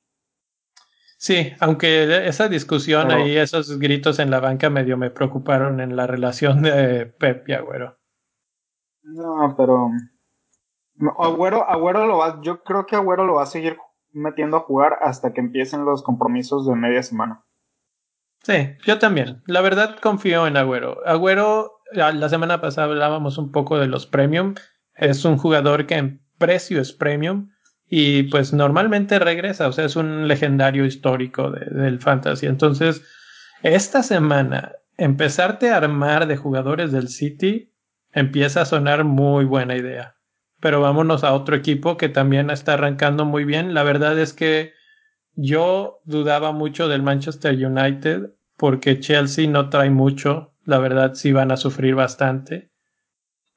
[1.21, 6.07] Sí, aunque esa discusión ahí, esos gritos en la banca medio me preocuparon en la
[6.07, 7.99] relación de Pep y Agüero.
[9.03, 9.91] No, pero
[11.19, 13.77] Agüero, Agüero lo va, yo creo que Agüero lo va a seguir
[14.09, 17.45] metiendo a jugar hasta que empiecen los compromisos de media semana.
[18.41, 19.43] Sí, yo también.
[19.45, 21.05] La verdad confío en Agüero.
[21.05, 24.55] Agüero, la semana pasada hablábamos un poco de los premium.
[24.95, 27.50] Es un jugador que en precio es premium
[27.91, 32.47] y pues normalmente regresa, o sea, es un legendario histórico del fantasy.
[32.47, 33.03] Entonces,
[33.61, 37.71] esta semana, empezarte a armar de jugadores del City
[38.13, 40.15] empieza a sonar muy buena idea
[40.61, 43.73] pero vámonos a otro equipo que también está arrancando muy bien.
[43.73, 44.73] La verdad es que
[45.33, 50.53] yo dudaba mucho del Manchester United porque Chelsea no trae mucho.
[50.63, 52.69] La verdad sí van a sufrir bastante.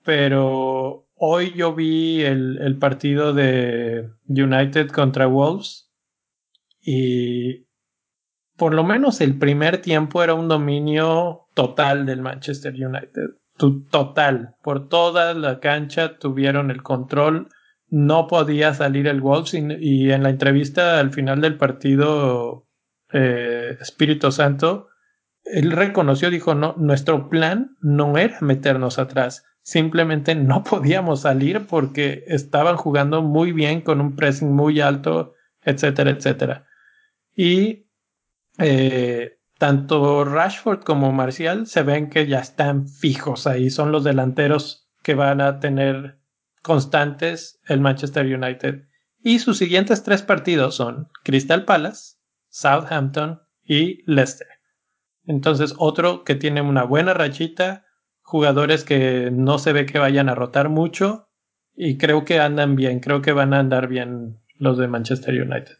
[0.02, 5.90] Pero hoy yo vi el, el partido de United contra Wolves
[6.80, 7.66] y
[8.56, 13.30] por lo menos el primer tiempo era un dominio total del Manchester United
[13.90, 14.56] total.
[14.62, 17.48] Por toda la cancha tuvieron el control.
[17.88, 22.66] No podía salir el Wolves y, en la entrevista al final del partido
[23.12, 24.88] eh, Espíritu Santo,
[25.44, 32.22] él reconoció, dijo, no, nuestro plan no era meternos atrás, simplemente no podíamos salir porque
[32.28, 36.66] estaban jugando muy bien con un pressing muy alto, etcétera, etcétera.
[37.34, 37.88] Y
[38.58, 44.88] eh, tanto Rashford como Marcial se ven que ya están fijos ahí, son los delanteros
[45.02, 46.20] que van a tener
[46.62, 48.86] constantes el Manchester United.
[49.22, 52.16] Y sus siguientes tres partidos son Crystal Palace,
[52.50, 54.48] Southampton y Leicester.
[55.26, 57.83] Entonces, otro que tiene una buena rachita,
[58.24, 61.28] jugadores que no se ve que vayan a rotar mucho
[61.74, 65.76] y creo que andan bien, creo que van a andar bien los de Manchester United.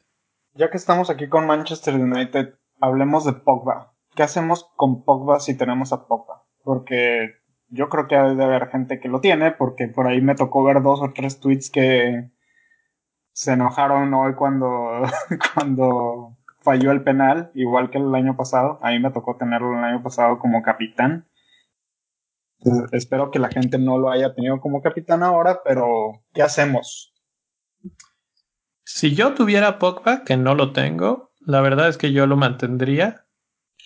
[0.55, 3.95] Ya que estamos aquí con Manchester United, hablemos de Pogba.
[4.15, 6.45] ¿Qué hacemos con Pogba si tenemos a Pogba?
[6.63, 10.63] Porque yo creo que debe haber gente que lo tiene, porque por ahí me tocó
[10.63, 12.31] ver dos o tres tweets que
[13.33, 15.03] se enojaron hoy cuando,
[15.55, 18.79] cuando falló el penal, igual que el año pasado.
[18.83, 21.27] A mí me tocó tenerlo el año pasado como capitán.
[22.93, 27.13] Espero que la gente no lo haya tenido como capitán ahora, pero ¿qué hacemos?
[28.85, 33.27] Si yo tuviera Pogba, que no lo tengo, la verdad es que yo lo mantendría.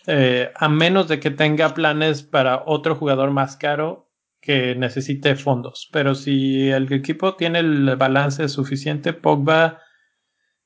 [0.07, 4.11] Eh, a menos de que tenga planes para otro jugador más caro
[4.41, 5.89] que necesite fondos.
[5.93, 9.81] Pero si el equipo tiene el balance suficiente, Pogba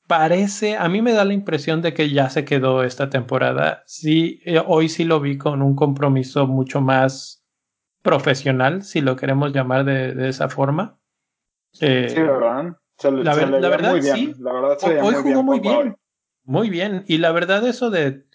[0.07, 3.83] parece, a mí me da la impresión de que ya se quedó esta temporada.
[3.85, 7.42] Sí, eh, hoy sí lo vi con un compromiso mucho más
[8.03, 10.99] profesional, si lo queremos llamar de, esa forma.
[11.79, 12.77] Eh, sí, ¿verdad?
[13.01, 14.15] la, verdad, muy bien.
[14.15, 14.33] Sí.
[14.39, 15.97] La verdad, hoy, jugó bien muy bien.
[16.43, 17.03] Muy bien.
[17.07, 18.25] Y la verdad, eso de.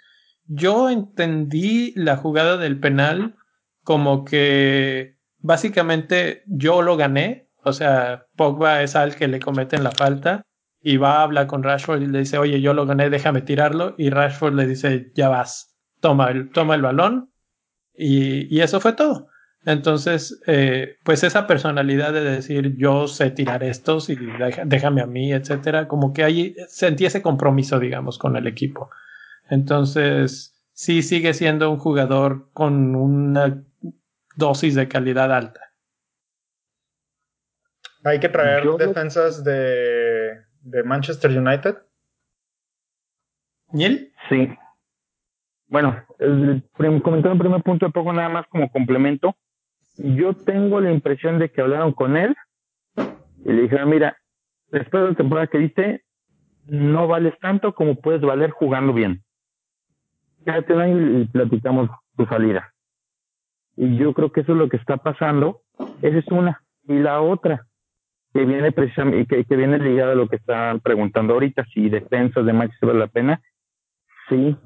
[0.46, 3.37] Yo entendí la jugada del penal
[3.85, 7.50] como que básicamente yo lo gané.
[7.62, 10.42] O sea, Pogba es al que le cometen la falta
[10.81, 13.94] y va a hablar con Rashford y le dice, oye, yo lo gané, déjame tirarlo.
[13.98, 17.31] Y Rashford le dice, ya vas, toma el, toma el balón.
[17.94, 19.28] Y, y eso fue todo.
[19.68, 24.16] Entonces, eh, pues esa personalidad de decir yo sé tirar estos y
[24.64, 28.90] déjame a mí, etcétera, como que ahí sentí ese compromiso, digamos, con el equipo.
[29.50, 33.62] Entonces, sí sigue siendo un jugador con una
[34.37, 35.61] dosis de calidad alta.
[38.04, 41.76] Hay que traer defensas de de Manchester United?
[43.72, 44.12] ¿Niel?
[44.28, 44.48] Sí.
[45.66, 46.02] Bueno,
[46.72, 49.37] comentando el primer punto de poco nada más como complemento,
[49.98, 52.37] yo tengo la impresión de que hablaron con él
[53.44, 54.16] y le dijeron, mira,
[54.70, 56.04] después de la temporada que diste,
[56.66, 59.22] no vales tanto como puedes valer jugando bien.
[60.44, 62.72] Quédate y platicamos tu salida.
[63.76, 65.62] Y yo creo que eso es lo que está pasando.
[66.02, 66.62] Esa es una.
[66.84, 67.66] Y la otra,
[68.32, 72.52] que viene precisamente, que, viene ligado a lo que están preguntando ahorita, si defensas de
[72.52, 73.40] Manchester vale la pena.
[74.28, 74.56] Sí,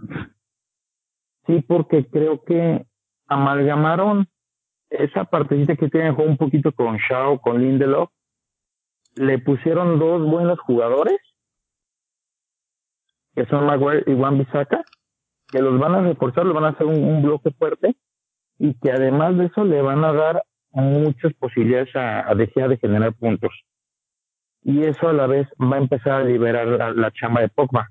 [1.46, 2.84] sí, porque creo que
[3.26, 4.26] amalgamaron
[4.92, 8.10] esa partecita que tienen juego un poquito con Shaw, con Lindelof,
[9.14, 11.18] le pusieron dos buenos jugadores,
[13.34, 14.82] que son Maguire y Juan Bisaca,
[15.48, 17.96] que los van a reforzar, los van a hacer un, un, bloque fuerte,
[18.58, 23.12] y que además de eso le van a dar muchas posibilidades a, a de generar
[23.14, 23.52] puntos.
[24.62, 27.88] Y eso a la vez va a empezar a liberar la, chamba de Pogba.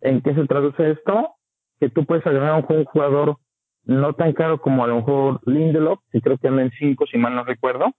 [0.00, 1.36] ¿En qué se traduce esto?
[1.78, 3.36] Que tú puedes agarrar a un jugador
[3.84, 7.18] no tan caro como a lo mejor Lindelof, que creo que anda en 5 si
[7.18, 7.92] mal no recuerdo,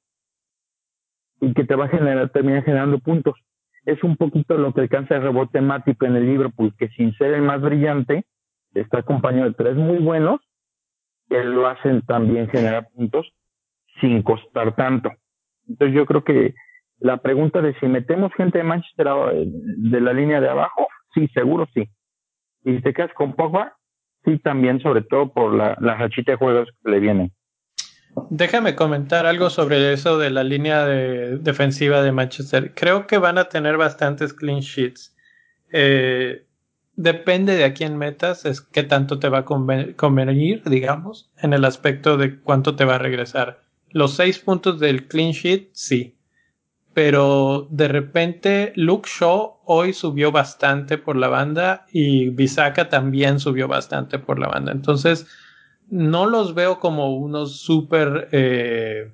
[1.41, 3.36] y que te va a generar, terminar generando puntos.
[3.86, 7.34] Es un poquito lo que alcanza el rebote temático en el Liverpool, que sin ser
[7.34, 8.26] el más brillante,
[8.74, 10.41] está acompañado de tres muy buenos,
[11.30, 13.32] que lo hacen también generar puntos
[14.02, 15.12] sin costar tanto.
[15.67, 16.56] Entonces yo creo que
[17.00, 19.08] la pregunta de si metemos gente de Manchester
[19.45, 21.89] de la línea de abajo, sí, seguro sí.
[22.63, 23.74] Y te quedas con Pogba,
[24.25, 27.31] sí también, sobre todo por la, la de juegos que le vienen.
[28.29, 32.73] Déjame comentar algo sobre eso de la línea de defensiva de Manchester.
[32.73, 35.15] Creo que van a tener bastantes clean sheets.
[35.71, 36.45] Eh,
[36.95, 41.65] depende de a quién metas, es qué tanto te va a convenir, digamos, en el
[41.65, 43.61] aspecto de cuánto te va a regresar.
[43.89, 46.15] Los seis puntos del clean sheet, sí.
[46.95, 53.67] Pero de repente Luke Shaw hoy subió bastante por la banda y Bisaka también subió
[53.67, 54.71] bastante por la banda.
[54.71, 55.27] Entonces,
[55.89, 59.12] no los veo como unos super eh,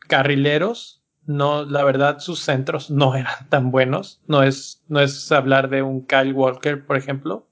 [0.00, 1.02] carrileros.
[1.24, 4.20] No, la verdad, sus centros no eran tan buenos.
[4.26, 7.48] No es, no es hablar de un Kyle Walker, por ejemplo.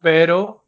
[0.00, 0.64] Pero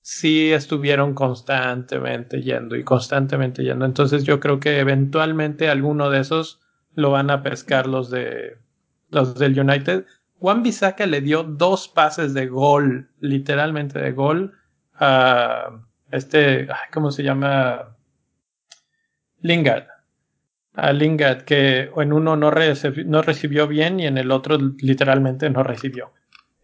[0.00, 3.84] sí estuvieron constantemente yendo y constantemente yendo.
[3.84, 6.62] Entonces yo creo que eventualmente alguno de esos
[6.98, 8.58] lo van a pescar los de
[9.10, 10.04] los del United.
[10.40, 14.54] Juan Bisaca le dio dos pases de gol, literalmente de gol,
[14.94, 15.80] a
[16.10, 17.96] este, ¿cómo se llama?
[19.40, 19.86] Lingard.
[20.74, 26.12] A Lingard, que en uno no, recibió bien y en el otro literalmente no recibió.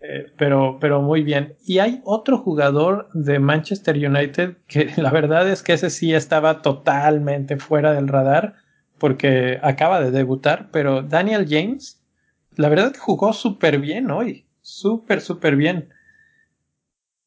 [0.01, 1.55] Eh, pero, pero muy bien.
[1.64, 6.61] Y hay otro jugador de Manchester United que la verdad es que ese sí estaba
[6.61, 8.64] totalmente fuera del radar
[9.05, 12.03] porque acaba de debutar, pero Daniel James,
[12.57, 15.91] la verdad jugó súper bien hoy, súper, súper bien.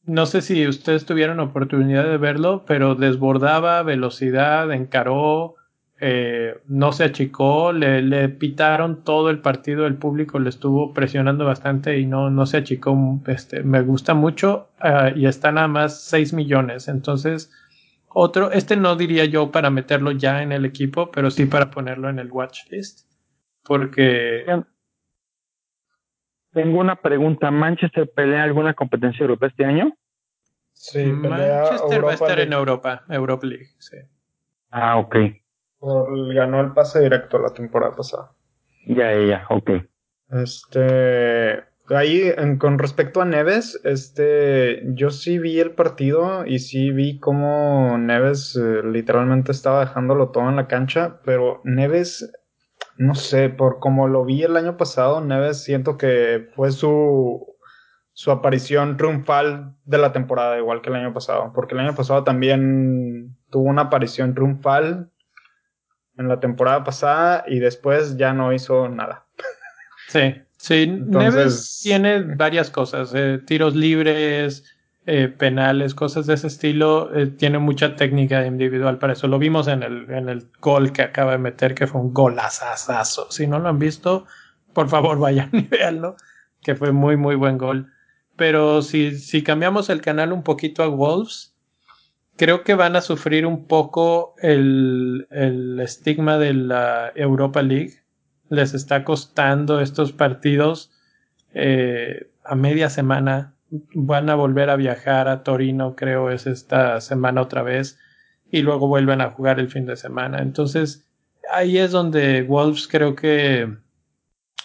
[0.04, 5.54] No sé si ustedes tuvieron oportunidad de verlo, pero desbordaba velocidad, encaró,
[6.00, 12.00] eh, no se achicó, le, pitaron todo el partido, el público le estuvo presionando bastante
[12.00, 13.22] y no, no se achicó.
[13.28, 16.88] Este, me gusta mucho uh, y está nada más 6 millones.
[16.88, 17.52] Entonces,
[18.20, 22.10] otro, este no diría yo para meterlo ya en el equipo, pero sí para ponerlo
[22.10, 23.08] en el watch list.
[23.64, 24.44] Porque.
[26.52, 27.52] Tengo una pregunta.
[27.52, 29.96] ¿Manchester pelea alguna competencia europea este año?
[30.74, 33.98] Sí, Manchester va a estar en Europa, Europa League, sí.
[34.72, 35.16] Ah, ok.
[36.34, 38.32] Ganó el pase directo la temporada pasada.
[38.86, 39.72] Ya, ya, ok.
[40.30, 46.92] Este, ahí en, con respecto a Neves, este, yo sí vi el partido y sí
[46.92, 52.32] vi cómo Neves eh, literalmente estaba dejándolo todo en la cancha, pero Neves,
[52.98, 57.58] no sé, por como lo vi el año pasado, Neves siento que fue su
[58.18, 62.24] su aparición triunfal de la temporada, igual que el año pasado, porque el año pasado
[62.24, 65.12] también tuvo una aparición triunfal
[66.18, 69.28] en la temporada pasada y después ya no hizo nada.
[70.08, 74.64] Sí, sí, Entonces, Neves tiene varias cosas, eh, tiros libres,
[75.10, 79.30] eh, penales, cosas de ese estilo, eh, tiene mucha técnica individual para eso.
[79.30, 83.32] Lo vimos en el, en el gol que acaba de meter, que fue un golazazazo.
[83.32, 84.26] Si no lo han visto,
[84.74, 86.18] por favor vayan y véanlo,
[86.62, 87.90] que fue muy, muy buen gol.
[88.36, 91.56] Pero si, si cambiamos el canal un poquito a Wolves,
[92.36, 98.02] creo que van a sufrir un poco el, el estigma de la Europa League.
[98.50, 100.92] Les está costando estos partidos
[101.54, 103.54] eh, a media semana.
[103.70, 108.00] Van a volver a viajar a Torino, creo es esta semana otra vez.
[108.50, 110.40] Y luego vuelven a jugar el fin de semana.
[110.40, 111.06] Entonces,
[111.52, 113.78] ahí es donde Wolves creo que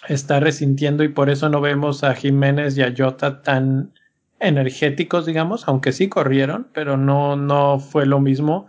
[0.07, 3.93] está resintiendo y por eso no vemos a Jiménez y a Jota tan
[4.39, 8.67] energéticos, digamos, aunque sí corrieron, pero no, no fue lo mismo.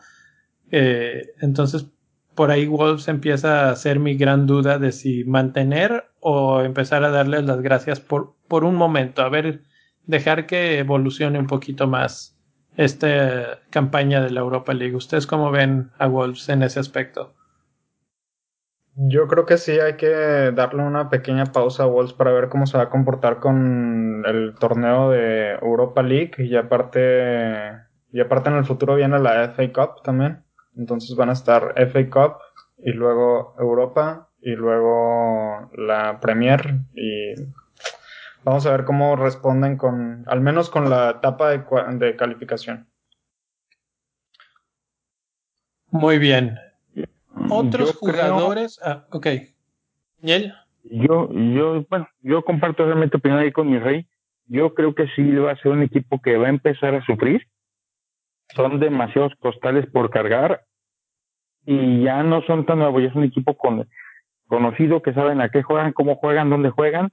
[0.71, 1.87] Eh, entonces,
[2.35, 7.11] por ahí Wolves empieza a ser mi gran duda de si mantener o empezar a
[7.11, 9.63] darles las gracias por, por un momento, a ver,
[10.07, 12.37] dejar que evolucione un poquito más
[12.77, 14.97] esta campaña de la Europa League.
[14.97, 17.35] ¿Ustedes cómo ven a Wolves en ese aspecto?
[18.97, 22.67] Yo creo que sí hay que darle una pequeña pausa a Wolves para ver cómo
[22.67, 28.57] se va a comportar con el torneo de Europa League y aparte y aparte en
[28.57, 30.44] el futuro viene la FA Cup también.
[30.77, 32.37] Entonces van a estar FA Cup
[32.79, 37.35] y luego Europa y luego la Premier y
[38.45, 41.65] vamos a ver cómo responden con al menos con la etapa de,
[41.97, 42.87] de calificación.
[45.91, 46.59] Muy bien.
[47.49, 48.81] Otros jugadores.
[48.83, 49.27] ah, ok.
[50.23, 50.55] ¿Y él?
[50.83, 54.07] Yo, yo, bueno, yo comparto realmente opinión ahí con mi rey.
[54.47, 57.47] Yo creo que sí va a ser un equipo que va a empezar a sufrir.
[58.49, 60.63] Son demasiados costales por cargar
[61.67, 63.03] y ya no son tan nuevos.
[63.03, 63.89] Ya es un equipo con,
[64.47, 67.11] conocido que saben a qué juegan, cómo juegan, dónde juegan.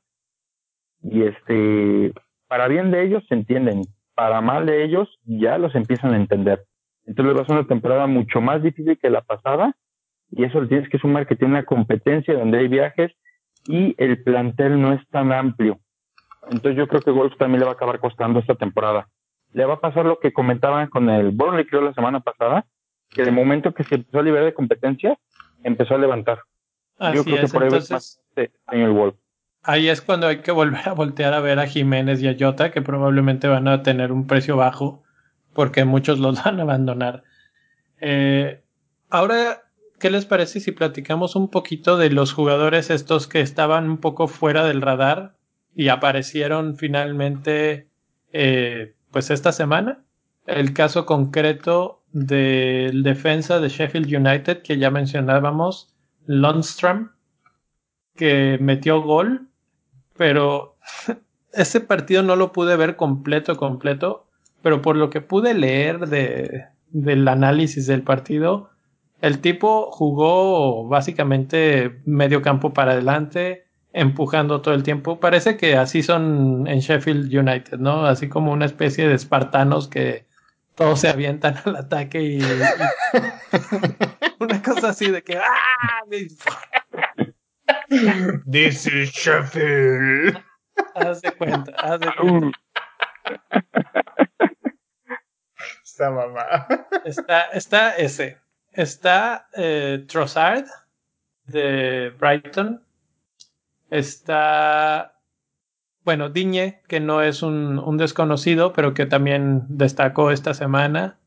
[1.04, 2.14] Y este,
[2.48, 3.82] para bien de ellos se entienden,
[4.14, 6.66] para mal de ellos ya los empiezan a entender.
[7.06, 9.76] Entonces va a ser una temporada mucho más difícil que la pasada
[10.30, 13.12] y eso le tienes que sumar que tiene una competencia donde hay viajes
[13.68, 15.80] y el plantel no es tan amplio.
[16.44, 19.08] Entonces yo creo que Wolves también le va a acabar costando esta temporada.
[19.54, 22.66] Le va a pasar lo que comentaban con el Burnley creo la semana pasada,
[23.10, 25.18] que el momento que se empezó a liberar de competencia,
[25.64, 26.40] empezó a levantar.
[27.14, 29.20] yo creo que por ahí Entonces, en el Wolves.
[29.64, 32.72] Ahí es cuando hay que volver a voltear a ver a Jiménez y a Jota,
[32.72, 35.04] que probablemente van a tener un precio bajo,
[35.54, 37.24] porque muchos los van a abandonar.
[38.00, 38.64] Eh,
[39.10, 39.62] ahora
[40.02, 44.28] ¿qué les parece si platicamos un poquito de los jugadores estos que estaban un poco
[44.28, 45.36] fuera del radar
[45.76, 47.88] y aparecieron finalmente
[48.34, 50.04] eh, pues esta semana?
[50.48, 55.94] El caso concreto del defensa de Sheffield United que ya mencionábamos,
[56.26, 57.12] Lundstrom,
[58.16, 59.48] que metió gol,
[60.18, 60.78] pero
[61.54, 64.28] ese partido no lo pude ver completo, completo,
[64.62, 68.70] pero por lo que pude leer de, del análisis del partido,
[69.22, 75.20] el tipo jugó básicamente medio campo para adelante, empujando todo el tiempo.
[75.20, 78.06] Parece que así son en Sheffield United, ¿no?
[78.06, 80.26] Así como una especie de espartanos que
[80.76, 82.40] todos se avientan al ataque y,
[84.40, 86.04] una cosa así de que ¡ah!
[88.50, 90.42] This is Sheffield.
[90.96, 92.58] haz de cuenta, haz de cuenta.
[95.84, 96.68] Esta mamá.
[97.06, 98.40] Está, está ese.
[98.72, 100.66] Está eh, Trossard
[101.44, 102.82] de Brighton.
[103.92, 105.20] Está,
[106.06, 111.20] bueno, Diñe, que no es un, desconocido, pero que también destacó esta semana.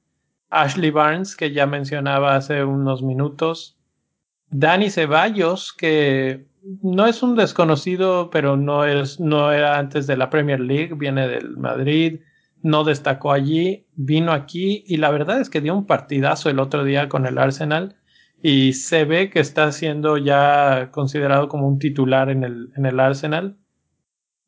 [0.49, 3.77] Ashley Barnes, que ya mencionaba hace unos minutos.
[4.49, 6.47] Dani Ceballos, que
[6.83, 11.29] no es un desconocido, pero no, es, no era antes de la Premier League, viene
[11.29, 12.21] del Madrid,
[12.62, 16.83] no destacó allí, vino aquí y la verdad es que dio un partidazo el otro
[16.83, 17.97] día con el Arsenal
[18.47, 23.01] y se ve que está siendo ya considerado como un titular en el, en el
[23.01, 23.57] Arsenal.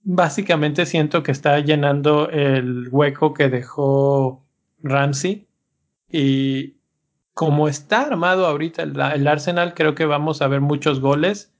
[0.03, 4.45] Básicamente siento que está llenando el hueco que dejó
[4.83, 5.49] Ramsey
[6.13, 6.77] y
[7.33, 11.55] como está armado ahorita el, el Arsenal creo que vamos a ver muchos goles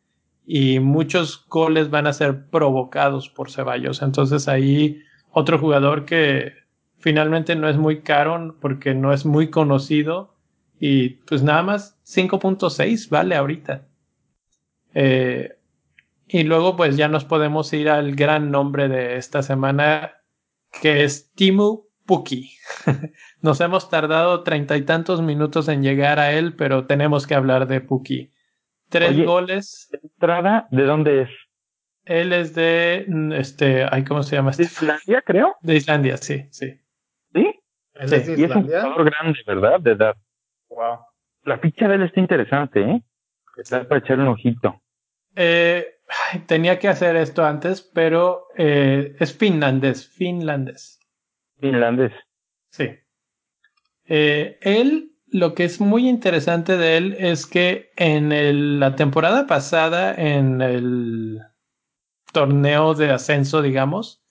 [0.45, 4.03] y muchos goles van a ser provocados por Ceballos.
[4.03, 6.53] Entonces ahí otro jugador que
[6.99, 10.36] finalmente no es muy caro porque no es muy conocido
[10.79, 13.87] y pues nada más 5.6 vale ahorita.
[14.95, 15.57] Eh,
[16.29, 20.13] y luego pues ya nos podemos ir al gran nombre de esta semana
[20.83, 22.51] que es Timu Puki.
[23.43, 27.67] nos hemos tardado treinta y tantos minutos en llegar a él, pero tenemos que hablar
[27.67, 28.33] de Puki.
[28.89, 29.89] Tres goles.
[30.03, 31.31] ¿Entrada de dónde es?
[32.05, 34.53] Él es de, este, ay, ¿cómo se llama?
[34.53, 35.57] ¿De Islandia, creo?
[35.61, 36.79] De Islandia, sí, sí.
[37.35, 37.61] ¿Sí?
[37.95, 38.83] ¿Él es de Y es un Islandia?
[38.83, 39.81] jugador grande, ¿verdad?
[39.81, 40.17] De edad.
[40.77, 40.99] Wow.
[41.45, 43.03] La ficha de él está interesante, ¿eh?
[43.57, 44.83] Está para echar un ojito.
[45.35, 45.87] Eh,
[46.47, 51.01] tenía que hacer esto antes, pero eh, es finlandés, finlandés.
[51.59, 52.13] Finlandés.
[52.71, 52.91] Sí.
[54.05, 59.47] Eh, él, lo que es muy interesante de él es que en el- la temporada
[59.47, 61.41] pasada, en el
[62.33, 64.23] torneo de ascenso, digamos,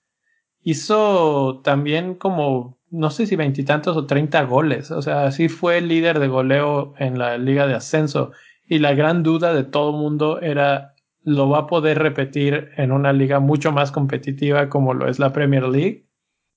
[0.65, 4.89] hizo también como, no sé si veintitantos o treinta goles.
[4.89, 8.31] O sea, sí fue el líder de goleo en la liga de ascenso.
[8.67, 13.13] Y la gran duda de todo mundo era, ¿lo va a poder repetir en una
[13.13, 16.09] liga mucho más competitiva como lo es la Premier League?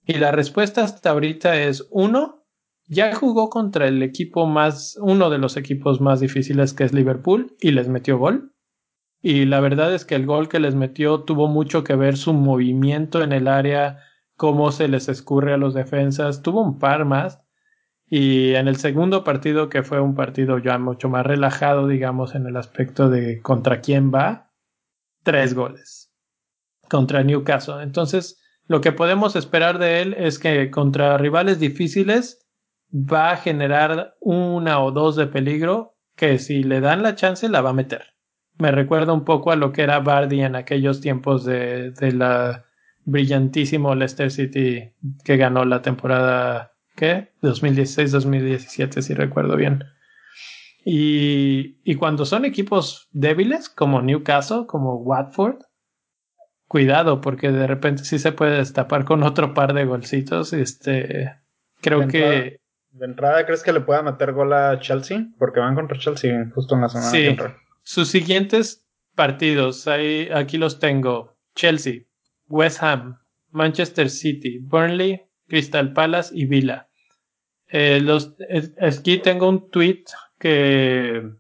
[0.07, 2.47] Y la respuesta hasta ahorita es uno,
[2.87, 7.55] ya jugó contra el equipo más, uno de los equipos más difíciles que es Liverpool
[7.61, 8.55] y les metió gol.
[9.31, 12.33] Y la verdad es que el gol que les metió tuvo mucho que ver su
[12.33, 14.03] movimiento en el área,
[14.37, 17.39] cómo se les escurre a los defensas, tuvo un par más.
[18.07, 22.47] Y en el segundo partido, que fue un partido ya mucho más relajado, digamos, en
[22.47, 24.51] el aspecto de contra quién va,
[25.25, 26.11] tres goles
[26.89, 27.83] contra Newcastle.
[27.83, 32.49] Entonces, lo que podemos esperar de él es que contra rivales difíciles
[32.91, 37.61] va a generar una o dos de peligro que si le dan la chance la
[37.61, 38.18] va a meter.
[38.59, 42.65] Me recuerda un poco a lo que era Bardi en aquellos tiempos de, de la
[43.05, 44.93] brillantísimo Leicester City
[45.25, 47.33] que ganó la temporada ¿qué?
[47.43, 49.85] 2016-2017 si recuerdo bien.
[50.85, 55.57] Y, y cuando son equipos débiles como Newcastle, como Watford,
[56.67, 60.53] cuidado porque de repente sí se puede destapar con otro par de golcitos.
[60.53, 61.35] Este,
[61.81, 62.51] creo De que entrada-
[62.91, 65.27] De entrada, ¿crees que le pueda meter gol a Chelsea?
[65.39, 67.19] Porque van contra Chelsea justo en la semana Sí.
[67.19, 67.57] que entra.
[67.89, 72.03] Sus siguientes partidos, ahí, aquí los tengo: Chelsea,
[72.49, 73.19] West Ham,
[73.51, 76.91] Manchester City, Burnley, Crystal Palace y Villa.
[77.69, 80.05] Eh, los, es- aquí tengo un tweet
[80.39, 81.31] que,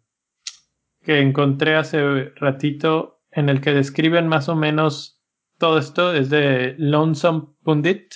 [1.03, 5.21] que encontré hace ratito en el que describen más o menos
[5.59, 6.15] todo esto.
[6.15, 8.15] Es de Lonesome Pundit,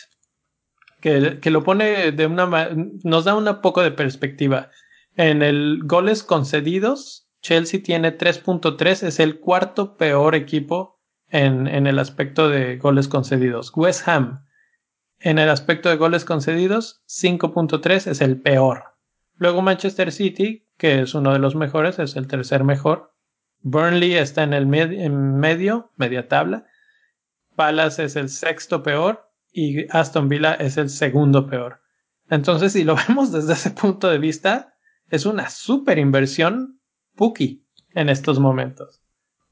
[1.03, 2.71] que, que lo pone de una
[3.05, 4.71] nos da un poco de perspectiva.
[5.17, 11.99] En el goles concedidos, Chelsea tiene 3.3, es el cuarto peor equipo en, en el
[11.99, 13.73] aspecto de goles concedidos.
[13.75, 14.47] West Ham,
[15.19, 18.85] en el aspecto de goles concedidos, 5.3 es el peor.
[19.37, 23.13] Luego Manchester City, que es uno de los mejores, es el tercer mejor.
[23.61, 26.67] Burnley está en el medio, media tabla.
[27.55, 31.81] Palace es el sexto peor y Aston Villa es el segundo peor.
[32.31, 34.75] Entonces, si lo vemos desde ese punto de vista,
[35.09, 36.81] es una super inversión
[37.23, 37.63] Puki
[37.95, 39.01] en estos momentos.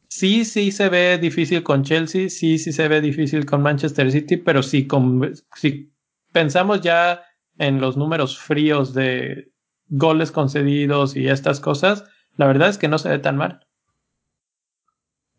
[0.09, 4.39] Sí, sí se ve difícil con Chelsea, sí, sí se ve difícil con Manchester City,
[4.39, 5.93] pero si, con- si
[6.33, 7.23] pensamos ya
[7.59, 9.53] en los números fríos de
[9.89, 13.65] goles concedidos y estas cosas, la verdad es que no se ve tan mal.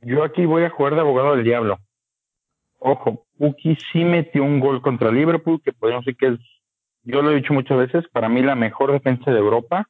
[0.01, 1.79] Yo aquí voy a jugar de abogado del diablo.
[2.79, 6.39] Ojo, Puki sí metió un gol contra Liverpool, que podemos decir que es,
[7.03, 9.89] yo lo he dicho muchas veces, para mí la mejor defensa de Europa,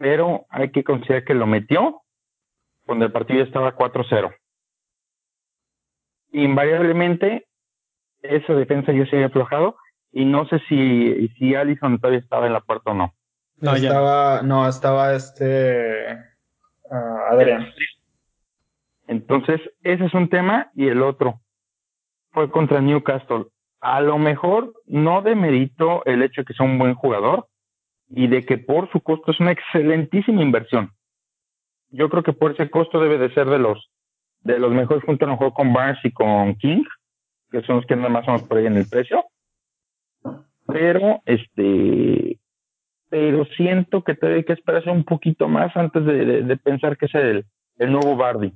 [0.00, 2.00] pero hay que considerar que lo metió
[2.86, 4.34] cuando el partido ya estaba 4-0.
[6.32, 7.46] invariablemente
[8.22, 9.76] esa defensa ya se había aflojado
[10.10, 13.14] y no sé si, si Allison todavía estaba en la puerta o no.
[13.58, 16.08] No, estaba, no, estaba este
[16.90, 17.68] ah, Adrián.
[19.06, 21.40] Entonces, ese es un tema y el otro
[22.32, 23.48] fue contra Newcastle.
[23.82, 27.49] A lo mejor no demerito el hecho de que sea un buen jugador
[28.10, 30.90] y de que por su costo es una excelentísima inversión.
[31.90, 33.90] Yo creo que por ese costo debe de ser de los
[34.42, 36.82] de los mejores junto a un juego con Barnes y con King,
[37.50, 39.24] que son los que nada más son por ahí en el precio.
[40.66, 42.38] Pero este
[43.08, 47.14] pero siento que te hay que esperarse un poquito más antes de, pensar que es
[47.16, 47.44] el,
[47.78, 48.52] el nuevo Bardi.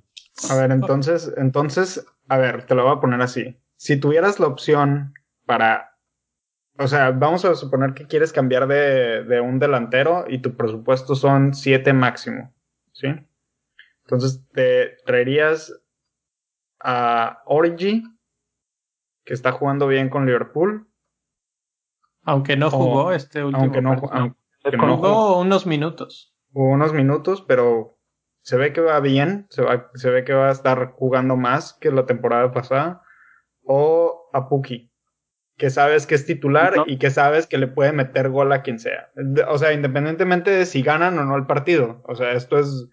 [0.49, 3.57] A ver, entonces, entonces, a ver, te lo voy a poner así.
[3.77, 5.13] Si tuvieras la opción
[5.45, 5.94] para,
[6.79, 11.15] o sea, vamos a suponer que quieres cambiar de, de un delantero y tu presupuesto
[11.15, 12.53] son 7 máximo,
[12.93, 13.09] ¿sí?
[14.05, 15.73] Entonces te traerías
[16.81, 18.03] a Origi,
[19.25, 20.87] que está jugando bien con Liverpool.
[22.25, 23.97] Aunque no jugó este último aunque no,
[24.97, 26.35] jugó unos minutos.
[26.53, 27.99] unos minutos, pero
[28.43, 31.73] se ve que va bien, se, va, se ve que va a estar jugando más
[31.75, 33.03] que la temporada pasada.
[33.63, 34.91] O a Puki,
[35.57, 38.79] que sabes que es titular y que sabes que le puede meter gol a quien
[38.79, 39.11] sea.
[39.49, 42.03] O sea, independientemente de si ganan o no el partido.
[42.05, 42.89] O sea, esto es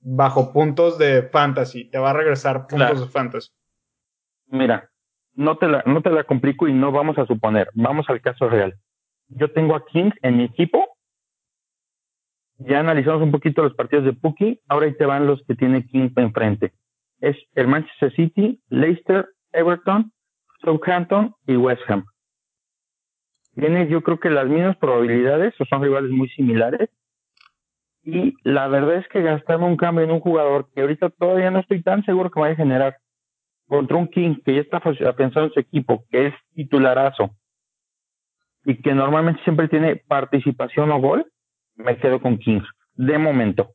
[0.00, 1.90] bajo puntos de fantasy.
[1.90, 3.50] Te va a regresar puntos de fantasy.
[4.46, 4.90] Mira,
[5.34, 7.68] no te, la, no te la complico y no vamos a suponer.
[7.74, 8.74] Vamos al caso real.
[9.28, 10.96] Yo tengo a King en mi equipo.
[12.58, 14.60] Ya analizamos un poquito los partidos de Puki.
[14.68, 16.72] Ahora ahí te van los que tiene King enfrente.
[17.20, 20.12] Es el Manchester City, Leicester, Everton,
[20.64, 22.04] Southampton y West Ham.
[23.54, 26.88] Tiene yo creo que las mismas probabilidades, o son rivales muy similares,
[28.04, 31.60] y la verdad es que gastarme un cambio en un jugador que ahorita todavía no
[31.60, 32.96] estoy tan seguro que vaya a generar
[33.68, 37.30] contra un King que ya está pensando en su equipo, que es titularazo
[38.64, 41.30] y que normalmente siempre tiene participación o gol,
[41.76, 42.60] me quedo con King
[42.94, 43.70] de momento.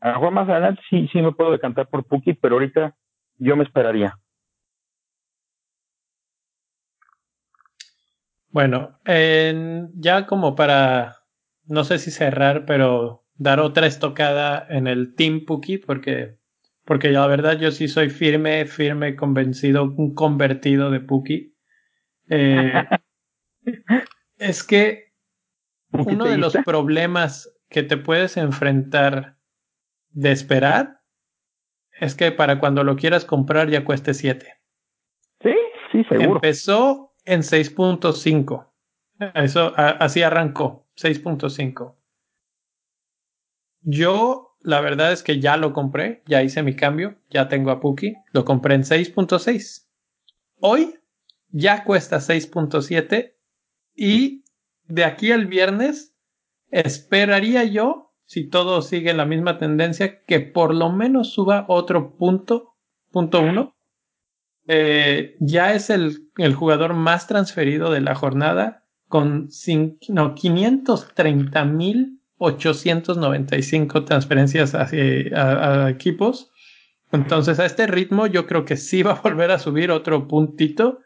[0.00, 2.94] A lo más adelante sí, sí me puedo decantar por Puki, pero ahorita
[3.38, 4.14] yo me esperaría.
[8.52, 11.16] Bueno, ya como para,
[11.64, 16.36] no sé si cerrar, pero dar otra estocada en el Team Puki porque,
[16.84, 21.56] porque la verdad yo sí soy firme, firme, convencido, un convertido de Puki.
[22.28, 22.72] Eh,
[24.36, 25.12] es que
[25.90, 29.38] uno de los problemas que te puedes enfrentar
[30.10, 31.00] de esperar
[31.98, 34.60] es que para cuando lo quieras comprar ya cueste 7.
[35.42, 35.54] Sí,
[35.90, 36.34] sí, seguro.
[36.34, 38.68] Empezó en 6.5.
[39.34, 41.96] Eso así arrancó, 6.5.
[43.82, 47.80] Yo, la verdad es que ya lo compré, ya hice mi cambio, ya tengo a
[47.80, 49.88] Puki, lo compré en 6.6.
[50.60, 50.98] Hoy
[51.50, 53.34] ya cuesta 6.7
[53.94, 54.44] y
[54.84, 56.16] de aquí al viernes
[56.70, 62.76] esperaría yo, si todo sigue la misma tendencia, que por lo menos suba otro punto,
[63.10, 63.76] punto uno.
[64.68, 69.48] Eh, ya es el, el, jugador más transferido de la jornada con
[70.08, 76.50] no, 530 mil 895 transferencias a, equipos.
[77.12, 81.00] Entonces, a este ritmo, yo creo que sí va a volver a subir otro puntito.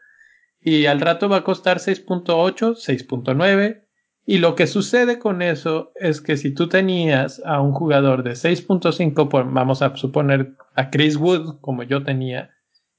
[0.59, 3.83] Y al rato va a costar 6.8, 6.9.
[4.25, 8.31] Y lo que sucede con eso es que si tú tenías a un jugador de
[8.31, 12.49] 6.5, vamos a suponer a Chris Wood, como yo tenía,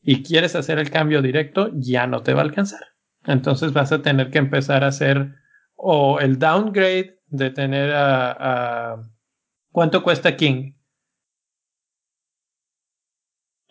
[0.01, 2.81] y quieres hacer el cambio directo, ya no te va a alcanzar.
[3.27, 5.35] Entonces vas a tener que empezar a hacer
[5.75, 9.03] o el downgrade de tener a,
[9.71, 10.73] ¿Cuánto cuesta King?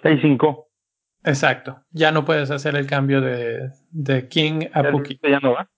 [0.03, 0.67] 6.5.
[1.23, 1.83] Exacto.
[1.89, 5.19] Ya no puedes hacer el cambio de, de King a Puki.
[5.23, 5.69] Ya no va.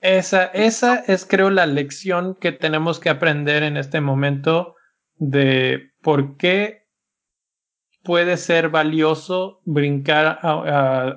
[0.00, 4.74] Esa, esa es creo la lección que tenemos que aprender en este momento
[5.16, 6.81] de por qué
[8.02, 10.38] puede ser valioso brincar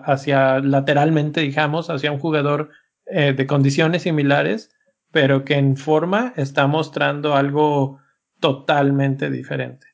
[0.05, 2.69] hacia lateralmente, digamos, hacia un jugador
[3.07, 4.75] eh, de condiciones similares,
[5.11, 7.99] pero que en forma está mostrando algo
[8.39, 9.87] totalmente diferente.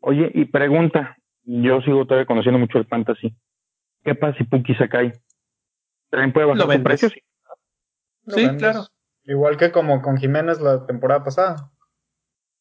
[0.00, 3.36] Oye, y pregunta, yo sigo todavía conociendo mucho el fantasy.
[4.02, 5.12] ¿Qué pasa si Puki se cae?
[6.08, 7.10] ¿También puede bajar su precio?
[8.28, 8.86] Sí, claro.
[9.24, 11.70] Igual que como con Jiménez la temporada pasada.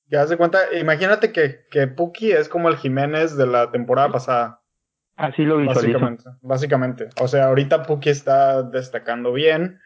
[0.10, 4.62] Ya se cuenta, imagínate que, que Puki es como el Jiménez de la temporada pasada.
[5.16, 6.00] Así lo visualizo.
[6.00, 7.10] Básicamente, básicamente.
[7.22, 9.80] O sea, ahorita Puki está destacando bien,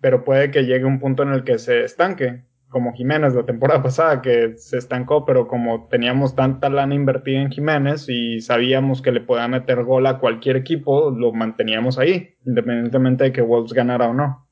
[0.00, 2.44] pero puede que llegue un punto en el que se estanque.
[2.68, 7.50] como Jiménez la temporada pasada, que se estancó, pero como teníamos tanta lana invertida en
[7.50, 13.24] Jiménez y sabíamos que le podía meter gol a cualquier equipo, lo manteníamos ahí, independientemente
[13.24, 14.48] de que Wolves ganara o no.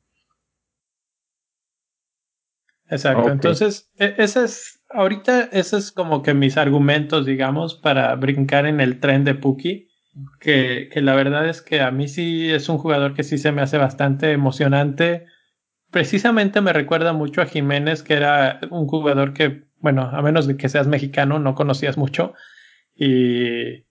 [2.90, 8.66] Exacto, entonces, e, ese es, ahorita ese es como que mis argumentos, digamos, para brincar
[8.66, 9.88] en el tren de Puki,
[10.40, 13.52] que, que la verdad es que a mí sí es un jugador que sí se
[13.52, 15.26] me hace bastante emocionante
[15.90, 20.56] precisamente me recuerda mucho a Jiménez, que era un jugador que, bueno, a menos de
[20.56, 22.34] que seas mexicano, no conocías mucho.
[22.94, 23.86] Y,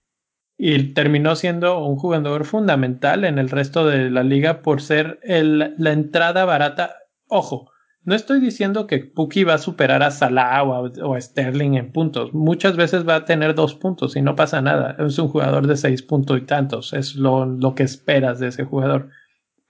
[0.58, 5.76] y terminó siendo un jugador fundamental en el resto de la liga por ser el,
[5.78, 6.98] la entrada barata.
[7.28, 7.72] Ojo,
[8.08, 12.34] no estoy diciendo que Puki va a superar a Salah o a, Sterling en puntos.
[12.34, 14.96] Muchas veces va a tener dos puntos y no pasa nada.
[14.98, 16.94] Es un jugador de seis puntos y tantos.
[16.94, 19.10] Es lo, lo que esperas de ese jugador.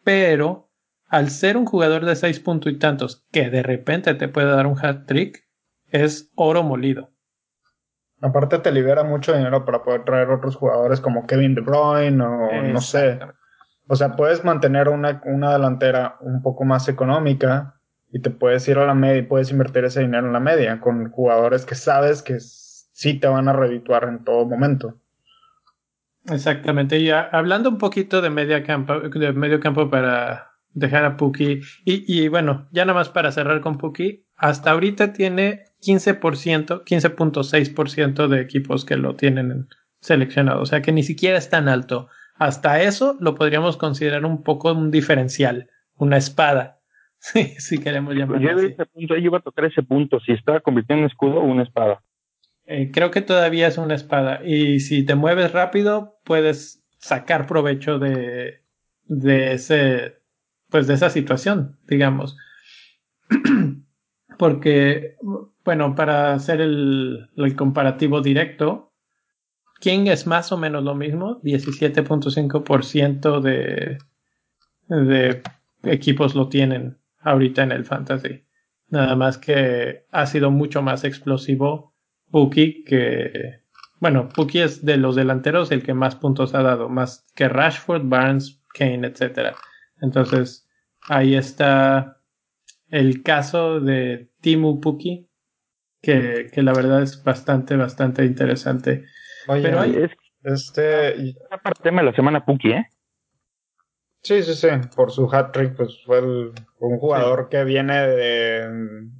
[0.03, 0.69] Pero
[1.07, 4.67] al ser un jugador de seis puntos y tantos que de repente te puede dar
[4.67, 5.43] un hat trick,
[5.89, 7.09] es oro molido.
[8.21, 12.51] Aparte te libera mucho dinero para poder traer otros jugadores como Kevin De Bruyne o
[12.61, 13.17] no sé.
[13.87, 17.73] O sea, puedes mantener una, una delantera un poco más económica
[18.11, 20.79] y te puedes ir a la media y puedes invertir ese dinero en la media
[20.79, 24.99] con jugadores que sabes que sí te van a redituar en todo momento.
[26.25, 26.99] Exactamente.
[26.99, 31.61] Y hablando un poquito de media campo, de medio campo para dejar a Puki.
[31.85, 38.41] Y, bueno, ya nada más para cerrar con Puki, hasta ahorita tiene 15%, 15.6% de
[38.41, 39.67] equipos que lo tienen
[40.01, 40.61] seleccionado.
[40.61, 42.09] O sea que ni siquiera es tan alto.
[42.35, 46.76] Hasta eso lo podríamos considerar un poco un diferencial, una espada.
[47.19, 51.03] si queremos llamarlo yo Ese punto, yo iba a tocar ese punto, si está convirtiendo
[51.03, 52.03] en escudo o una espada.
[52.65, 54.41] Eh, creo que todavía es una espada.
[54.43, 58.61] Y si te mueves rápido, puedes sacar provecho de,
[59.05, 60.17] de ese
[60.69, 62.35] pues de esa situación, digamos.
[64.37, 65.15] Porque,
[65.63, 68.91] bueno, para hacer el, comparativo directo,
[69.79, 73.97] King es más o menos lo mismo, 17.5% de,
[74.87, 75.41] de
[75.83, 76.97] equipos lo tienen
[77.27, 78.45] ahorita en el fantasy.
[78.89, 81.93] Nada más que ha sido mucho más explosivo
[82.31, 83.61] Puki que,
[83.99, 88.03] bueno, Puki es de los delanteros el que más puntos ha dado, más que Rashford,
[88.05, 89.55] Barnes, Kane, etcétera.
[90.01, 90.69] Entonces,
[91.09, 92.21] ahí está
[92.89, 95.29] el caso de Timu Puki,
[96.01, 99.03] que, la verdad es bastante, bastante interesante.
[99.47, 100.11] Oye, Pero es,
[100.43, 101.35] este...
[101.51, 102.87] Aparte de la semana Puki, ¿eh?
[104.27, 108.67] Sí, sí, sí, por su hat trick, pues fue un jugador que viene de,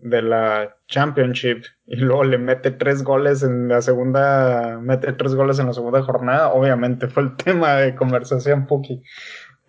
[0.01, 5.59] de, la Championship y luego le mete tres goles en la segunda, mete tres goles
[5.59, 9.01] en la segunda jornada, obviamente fue el tema de conversación Puki.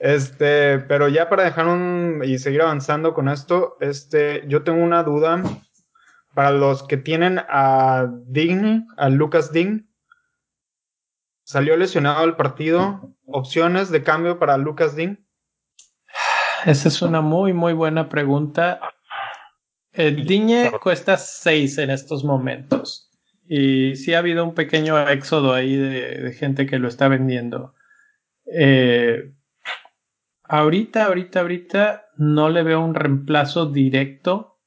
[0.01, 5.05] Este, pero ya para dejar un y seguir avanzando con esto, este, yo tengo una
[5.05, 5.41] duda
[6.35, 9.89] para los que tienen a Dign, a Lucas Dign.
[11.45, 13.15] Salió lesionado al partido.
[13.25, 15.28] Opciones de cambio para Lucas Dign.
[16.67, 18.81] Esa es una muy, muy buena pregunta.
[19.93, 23.11] El Digne cuesta 6 en estos momentos.
[23.49, 27.75] Y sí ha habido un pequeño éxodo ahí de, de gente que lo está vendiendo.
[28.47, 29.33] Eh,
[30.51, 34.59] Ahorita, ahorita, ahorita no le veo un reemplazo directo.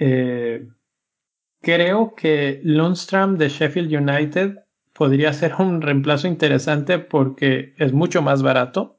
[0.00, 0.66] Eh,
[1.60, 4.56] creo que Lundstrom de Sheffield United
[4.94, 8.95] podría ser un reemplazo interesante porque es mucho más barato.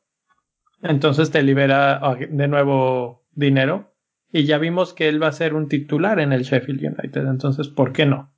[0.81, 3.93] Entonces te libera ah, de nuevo dinero.
[4.31, 7.25] Y ya vimos que él va a ser un titular en el Sheffield United.
[7.27, 8.33] Entonces, ¿por qué no?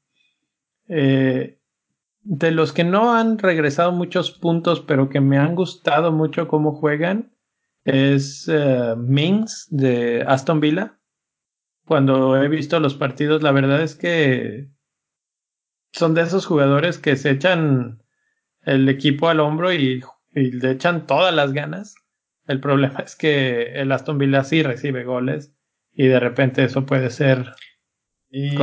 [0.87, 1.59] Eh,
[2.21, 6.73] de los que no han regresado muchos puntos, pero que me han gustado mucho cómo
[6.73, 7.31] juegan,
[7.85, 10.99] es uh, Mings de Aston Villa.
[11.85, 14.69] Cuando he visto los partidos, la verdad es que
[15.91, 18.03] son de esos jugadores que se echan
[18.61, 21.95] el equipo al hombro y le echan todas las ganas.
[22.49, 25.55] El problema es que el Aston Villa sí recibe goles
[25.93, 27.53] y de repente eso puede ser
[28.31, 28.55] y,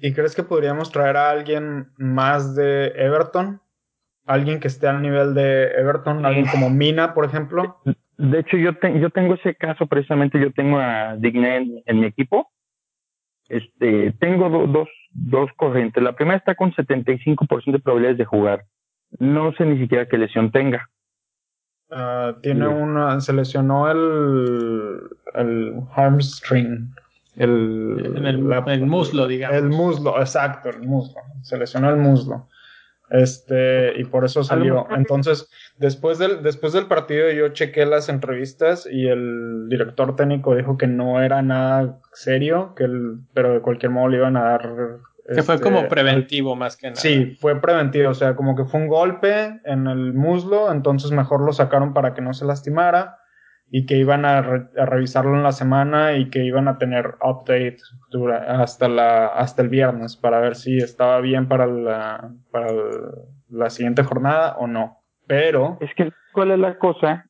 [0.00, 3.60] ¿Y crees que podríamos traer a alguien más de Everton?
[4.26, 6.26] ¿Alguien que esté al nivel de Everton?
[6.26, 7.80] ¿Alguien como Mina, por ejemplo?
[8.18, 10.40] De hecho, yo, yo tengo ese caso precisamente.
[10.40, 12.50] Yo tengo a Digne en, mi equipo.
[13.48, 16.02] Este, tengo dos, dos corrientes.
[16.02, 18.64] La primera está con 75% de probabilidades de jugar.
[19.18, 20.90] No sé ni siquiera qué lesión tenga.
[21.94, 25.00] Ah, tiene una, se lesionó el,
[25.34, 26.94] el hamstring.
[27.36, 28.24] El,
[28.66, 29.56] el, muslo, digamos.
[29.56, 31.20] El muslo, exacto, el muslo.
[31.42, 32.48] Se lesionó el muslo.
[33.10, 34.86] Este, y por eso salió.
[34.90, 40.78] Entonces, después del, después del partido yo chequé las entrevistas y el director técnico dijo
[40.78, 44.98] que no era nada serio, que el, pero de cualquier modo le iban a dar.
[45.34, 47.00] Que fue como este, preventivo más que nada.
[47.00, 51.44] Sí, fue preventivo, o sea, como que fue un golpe en el muslo, entonces mejor
[51.44, 53.18] lo sacaron para que no se lastimara
[53.74, 57.78] y que iban a, revisarlo en la semana y que iban a tener update
[58.46, 62.68] hasta la hasta el viernes para ver si estaba bien para la para
[63.48, 64.98] la siguiente jornada o no.
[65.26, 67.26] Pero es que cuál es la cosa,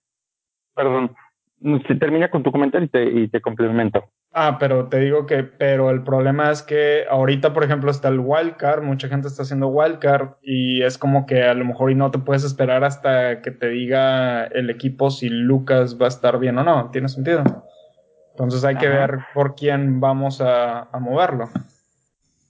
[0.75, 1.15] perdón,
[1.87, 4.11] se termina con tu comentario y te, y te complemento.
[4.35, 8.21] Ah, pero te digo que, pero el problema es que ahorita, por ejemplo, está el
[8.21, 12.11] wildcard, mucha gente está haciendo wildcard y es como que a lo mejor y no
[12.11, 16.57] te puedes esperar hasta que te diga el equipo si Lucas va a estar bien
[16.57, 17.45] o no, ¿tiene sentido?
[18.31, 21.51] Entonces hay que ver por quién vamos a, moverlo.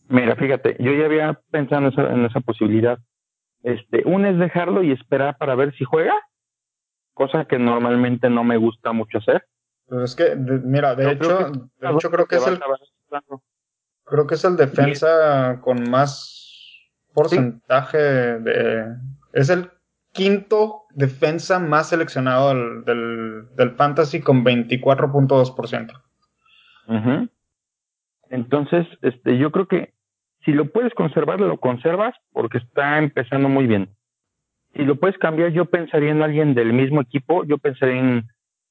[0.08, 2.98] Mira, fíjate, yo ya había pensado en esa, en esa posibilidad.
[3.64, 6.14] Este, un es dejarlo y esperar para ver si juega,
[7.12, 9.44] cosa que normalmente no me gusta mucho hacer
[9.88, 12.60] pero es que, mira, de hecho, de hecho creo que es el,
[14.04, 16.38] creo que es el defensa con más
[17.12, 18.86] porcentaje de,
[19.32, 19.70] es el
[20.12, 22.54] quinto defensa más seleccionado
[22.84, 27.28] del, del, fantasy con 24.2%.
[28.30, 29.92] Entonces, este, yo creo que
[30.44, 33.88] si lo puedes conservar, lo conservas porque está empezando muy bien.
[34.74, 38.28] Si lo puedes cambiar, yo pensaría en alguien del mismo equipo, yo pensaría en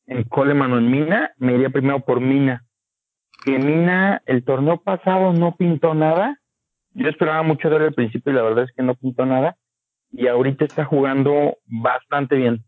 [0.07, 2.65] en Coleman o en Mina, me iría primero por Mina.
[3.45, 6.37] Que Mina, el torneo pasado no pintó nada.
[6.93, 9.57] Yo esperaba mucho de él al principio y la verdad es que no pintó nada.
[10.11, 12.63] Y ahorita está jugando bastante bien.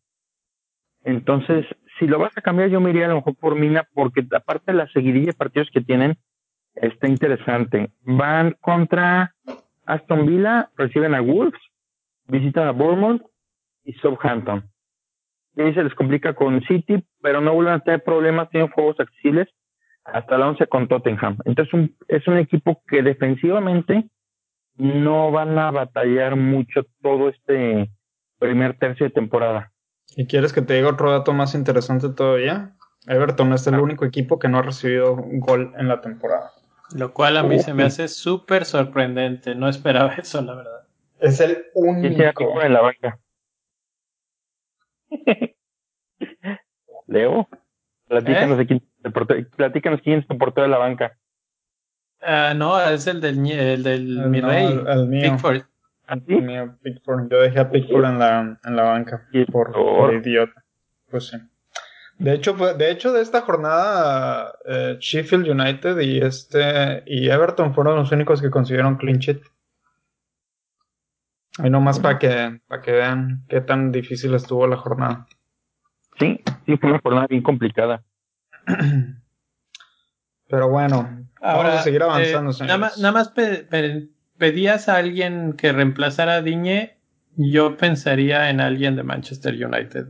[1.04, 1.66] Entonces,
[2.00, 4.72] si lo vas a cambiar, yo me iría a lo mejor por Mina, porque aparte
[4.72, 6.18] de la seguidilla de partidos que tienen,
[6.76, 7.92] está interesante.
[8.02, 9.36] Van contra
[9.86, 11.60] Aston Villa, reciben a Wolves,
[12.28, 13.22] visitan a Bournemouth
[13.84, 14.73] y Southampton
[15.56, 19.48] y se les complica con City, pero no vuelven a tener problemas, tienen juegos accesibles
[20.06, 21.38] hasta la 11 con Tottenham.
[21.46, 24.10] Entonces un, es un equipo que defensivamente
[24.76, 27.90] no van a batallar mucho todo este
[28.40, 29.72] primer tercio de temporada.
[30.16, 32.76] ¿Y quieres que te diga otro dato más interesante todavía?
[33.08, 33.82] Everton es el ah.
[33.82, 36.52] único equipo que no ha recibido un gol en la temporada.
[36.96, 39.56] Lo cual a mí se me hace súper sorprendente.
[39.56, 40.88] No esperaba eso, la verdad.
[41.20, 42.62] Es el único.
[42.62, 43.20] en la banca.
[47.08, 47.48] Leo,
[48.08, 48.68] platícanos, ¿Eh?
[48.68, 48.82] quién,
[49.56, 51.18] platícanos quién es tu portero de la banca.
[52.22, 55.32] Uh, no, es el del, el del mi rey, el, mío.
[55.32, 55.64] Pickford.
[56.08, 57.30] ¿Ah, el mío, Pickford.
[57.30, 60.64] Yo dejé a Pickford en la, en la banca por, por, idiota.
[61.10, 61.38] Pues sí.
[62.20, 67.96] De hecho, de hecho, de esta jornada, eh, Sheffield United y este y Everton fueron
[67.96, 69.42] los únicos que consiguieron clean sheet.
[71.60, 75.28] Ahí nomás para que, para que vean qué tan difícil estuvo la jornada.
[76.20, 78.04] Sí, sí, fue una jornada bien complicada.
[80.48, 82.52] Pero bueno, Ahora, vamos a seguir avanzando.
[82.52, 83.34] Eh, nada más, nada más
[84.38, 86.98] pedías a alguien que reemplazara a Diñe,
[87.36, 90.08] yo pensaría en alguien de Manchester United.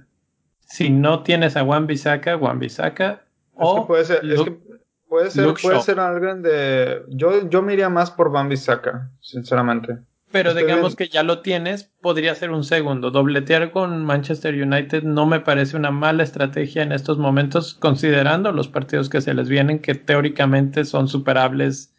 [0.59, 3.25] Si no tienes a Juan Bisaca, Juan Bisaca.
[3.55, 4.59] o puede ser, es que
[5.07, 7.03] puede ser, puede ser alguien de.
[7.09, 9.99] Yo, yo me iría más por Juan Bisaca, sinceramente.
[10.33, 13.11] Pero digamos que ya lo tienes, podría ser un segundo.
[13.11, 18.67] Dobletear con Manchester United no me parece una mala estrategia en estos momentos, considerando los
[18.67, 21.93] partidos que se les vienen, que teóricamente son superables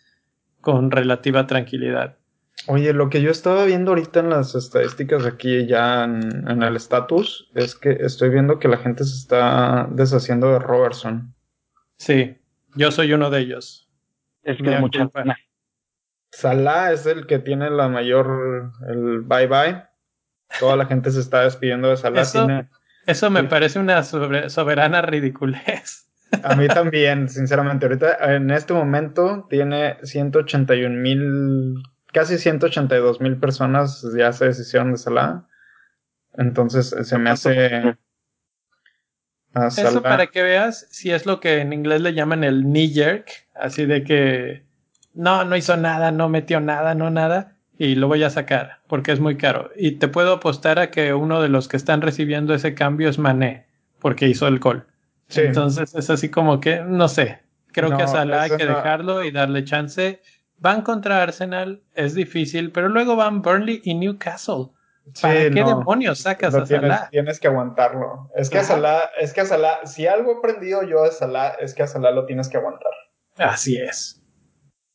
[0.60, 2.16] con relativa tranquilidad.
[2.66, 7.48] Oye, lo que yo estaba viendo ahorita en las estadísticas aquí ya en, el status
[7.54, 11.32] es que estoy viendo que la gente se está deshaciendo de Robertson.
[11.98, 12.36] Sí,
[12.74, 13.88] yo soy uno de ellos.
[14.42, 15.36] Es que mucha pena.
[16.34, 19.84] Salah es el que tiene la mayor, el bye bye.
[20.58, 22.68] Toda la gente se está despidiendo de Salah.
[23.06, 26.08] Eso, me parece una soberana ridiculez.
[26.42, 27.86] A mí también, sinceramente.
[27.86, 31.74] Ahorita, en este momento, tiene 181 mil,
[32.12, 35.46] casi 182 mil personas ya se deshicieron de Salah.
[36.32, 37.96] Entonces, se me hace...
[39.54, 43.30] Eso para que veas si es lo que en inglés le llaman el knee jerk,
[43.54, 44.66] así de que
[45.14, 49.12] no, no hizo nada, no metió nada, no nada, y lo voy a sacar porque
[49.12, 49.70] es muy caro.
[49.76, 53.18] Y te puedo apostar a que uno de los que están recibiendo ese cambio es
[53.18, 53.66] Mané,
[53.98, 54.86] porque hizo el gol.
[55.34, 57.40] Entonces es así como que, no sé,
[57.72, 60.20] creo que a Salah hay que dejarlo y darle chance.
[60.58, 64.68] Van contra Arsenal, es difícil, pero luego van Burnley y Newcastle.
[65.20, 67.08] ¿Para qué demonios sacas a tienes, Salah?
[67.10, 68.30] Tienes que aguantarlo.
[68.34, 71.56] Es que a Salah, es que a Salah, si algo he aprendido yo de Salah,
[71.60, 72.92] es que a Salah lo tienes que aguantar.
[73.36, 74.23] Así es.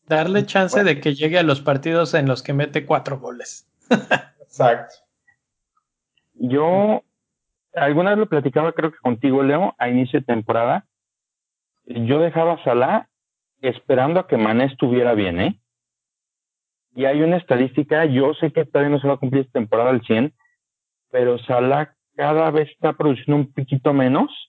[0.10, 3.70] Darle chance de que llegue a los partidos en los que mete cuatro goles.
[4.42, 4.96] Exacto.
[6.34, 7.04] Yo
[7.76, 10.88] alguna vez lo platicaba, creo que contigo, Leo, a inicio de temporada.
[11.86, 13.10] Yo dejaba a Salah
[13.62, 15.60] esperando a que Mané estuviera bien, ¿eh?
[16.96, 19.92] Y hay una estadística, yo sé que todavía no se va a cumplir esta temporada
[19.92, 20.34] al 100,
[21.12, 24.49] pero Salah cada vez está produciendo un poquito menos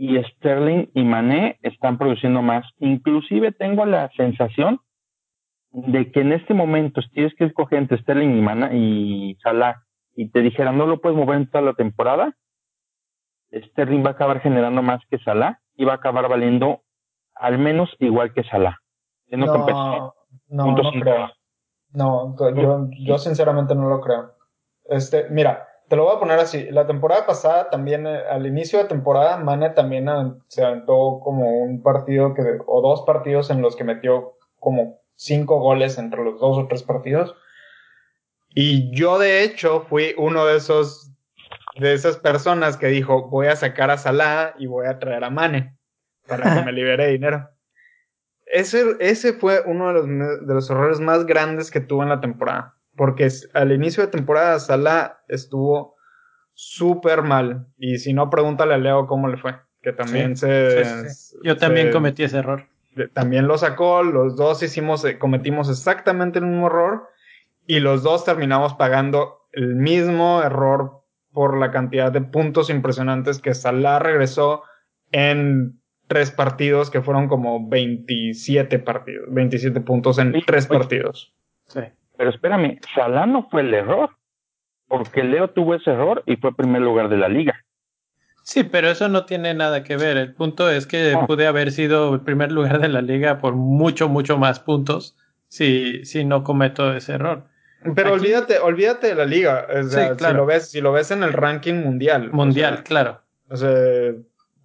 [0.00, 2.64] y Sterling y Mané están produciendo más.
[2.78, 4.80] Inclusive tengo la sensación
[5.72, 9.84] de que en este momento, si tienes que escoger entre Sterling y, Mané y Salah
[10.16, 12.34] y te dijera no lo puedes mover en toda la temporada,
[13.52, 16.80] Sterling va a acabar generando más que Salah y va a acabar valiendo
[17.34, 18.78] al menos igual que Salah.
[19.28, 19.46] No,
[20.48, 21.30] no, no, creo.
[21.92, 24.32] No, yo, yo sinceramente no lo creo.
[24.84, 26.68] Este, mira, te lo voy a poner así.
[26.70, 30.08] La temporada pasada también, eh, al inicio de temporada, Mane también
[30.46, 35.58] se aventó como un partido que, o dos partidos en los que metió como cinco
[35.58, 37.34] goles entre los dos o tres partidos.
[38.50, 41.10] Y yo, de hecho, fui uno de esos,
[41.80, 45.30] de esas personas que dijo, voy a sacar a Salah y voy a traer a
[45.30, 45.76] Mane
[46.28, 47.50] para que me libere dinero.
[48.46, 50.06] Ese, ese fue uno de los,
[50.46, 54.60] de los errores más grandes que tuvo en la temporada porque al inicio de temporada
[54.60, 55.96] Salah estuvo
[56.52, 57.66] súper mal.
[57.78, 59.54] Y si no, pregúntale a Leo cómo le fue.
[59.80, 60.84] Que también se,
[61.42, 62.66] Yo también cometí ese error.
[63.14, 67.08] También lo sacó, los dos hicimos, eh, cometimos exactamente el mismo error.
[67.66, 71.00] Y los dos terminamos pagando el mismo error
[71.32, 74.62] por la cantidad de puntos impresionantes que Salah regresó
[75.10, 81.32] en tres partidos, que fueron como 27 partidos, 27 puntos en tres partidos.
[81.66, 81.80] Sí.
[82.20, 84.10] Pero espérame, Salah no fue el error,
[84.88, 87.64] porque Leo tuvo ese error y fue primer lugar de la liga.
[88.42, 90.18] Sí, pero eso no tiene nada que ver.
[90.18, 94.10] El punto es que pude haber sido el primer lugar de la liga por mucho,
[94.10, 95.16] mucho más puntos
[95.48, 97.44] si, si no cometo ese error.
[97.94, 99.66] Pero olvídate, olvídate de la liga.
[99.88, 100.18] sí, claro.
[100.18, 102.32] si, lo ves, si lo ves en el ranking mundial.
[102.32, 103.22] Mundial, claro.
[103.48, 104.12] O sea,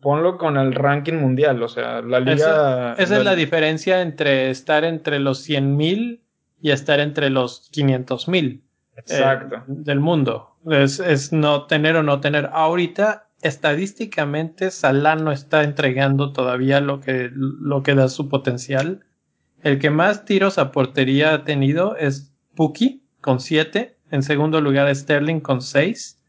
[0.02, 1.64] ponlo con el ranking mundial.
[1.64, 2.96] O sea, la liga.
[2.98, 6.20] esa es la diferencia entre estar entre los 100.000
[6.66, 8.64] y estar entre los 500 mil
[9.08, 10.58] eh, del mundo.
[10.68, 12.50] Es, es, no tener o no tener.
[12.54, 19.06] Ahorita, estadísticamente, Salah no está entregando todavía lo que, lo que da su potencial.
[19.62, 23.96] El que más tiros a portería ha tenido es Puki con 7.
[24.10, 26.20] En segundo lugar, Sterling con 6.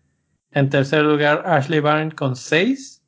[0.51, 3.03] En tercer lugar, Ashley Barnes con 6.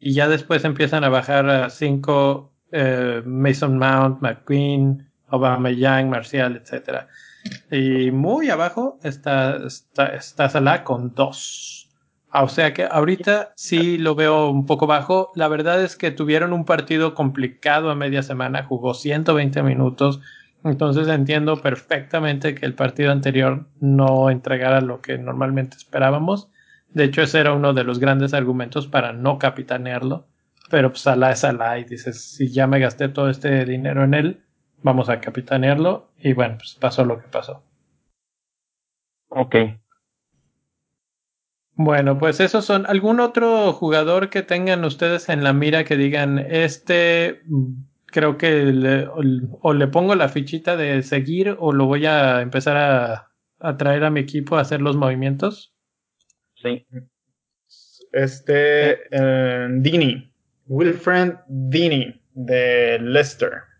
[0.00, 6.56] Y ya después empiezan a bajar a 5 eh, Mason Mount, McQueen, Obama Young, Marcial,
[6.56, 7.06] etc.
[7.70, 11.88] Y muy abajo está, está, Salah con dos.
[12.30, 15.30] Ah, o sea que ahorita sí lo veo un poco bajo.
[15.34, 20.20] La verdad es que tuvieron un partido complicado a media semana, jugó 120 minutos.
[20.64, 26.48] Entonces entiendo perfectamente que el partido anterior no entregara lo que normalmente esperábamos.
[26.94, 30.26] De hecho, ese era uno de los grandes argumentos para no capitanearlo.
[30.70, 34.14] Pero pues Salah es Salah y dices, si ya me gasté todo este dinero en
[34.14, 34.40] él,
[34.84, 37.64] vamos a capitanearlo y bueno, pues pasó lo que pasó.
[39.30, 39.56] Ok.
[41.72, 42.86] Bueno, pues esos son.
[42.86, 47.42] ¿Algún otro jugador que tengan ustedes en la mira que digan, este
[48.06, 49.08] creo que
[49.60, 54.04] o, le pongo la fichita de seguir o lo voy a empezar a, a traer
[54.04, 55.74] a mi equipo a hacer los movimientos?
[56.54, 56.86] Sí.
[58.12, 60.30] Este, eh, Dini,
[60.68, 63.73] Wilfred Dini de Leicester.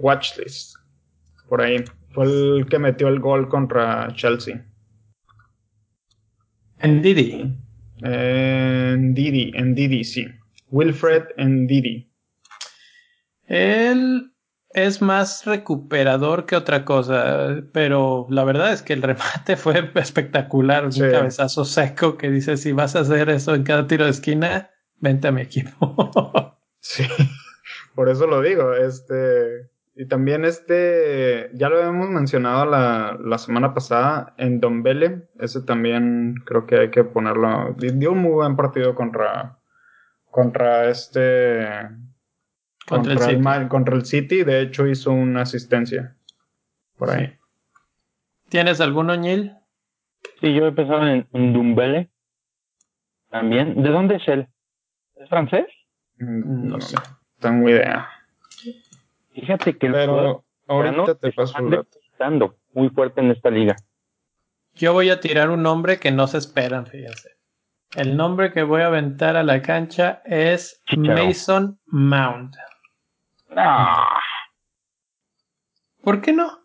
[0.00, 0.76] Watchlist.
[1.48, 1.84] Por ahí.
[2.12, 4.64] Fue el que metió el gol contra Chelsea.
[6.80, 7.54] En Didi.
[8.02, 10.26] En Didi, en Didi, sí.
[10.70, 12.10] Wilfred en Didi.
[13.46, 14.32] Él
[14.72, 20.86] es más recuperador que otra cosa, pero la verdad es que el remate fue espectacular,
[20.86, 24.70] un cabezazo seco que dice si vas a hacer eso en cada tiro de esquina,
[24.98, 26.56] vente a mi equipo.
[26.80, 27.04] sí,
[27.94, 29.69] por eso lo digo, este
[30.00, 35.60] y también este, ya lo habíamos mencionado la, la semana pasada, en Don Bele, ese
[35.60, 39.58] también creo que hay que ponerlo, dio un muy buen partido contra,
[40.30, 41.68] contra este,
[42.88, 46.16] contra, el, contra el City, de hecho hizo una asistencia
[46.96, 47.36] por ahí.
[48.48, 49.52] ¿Tienes algún Oñil?
[50.40, 52.10] Sí, yo he pensado en, en Dumbele.
[53.28, 53.82] También.
[53.82, 54.48] ¿De dónde es él?
[55.16, 55.66] ¿Es francés?
[56.16, 56.96] Mm, no, sé.
[57.38, 58.08] Tengo idea.
[59.34, 61.54] Fíjate que Pero ahorita te paso
[62.72, 63.76] muy fuerte en esta liga.
[64.74, 67.30] Yo voy a tirar un nombre que no se esperan, fíjense.
[67.96, 72.54] El nombre que voy a aventar a la cancha es Mason Mount.
[73.56, 74.20] Ah.
[76.02, 76.60] ¿Por qué no?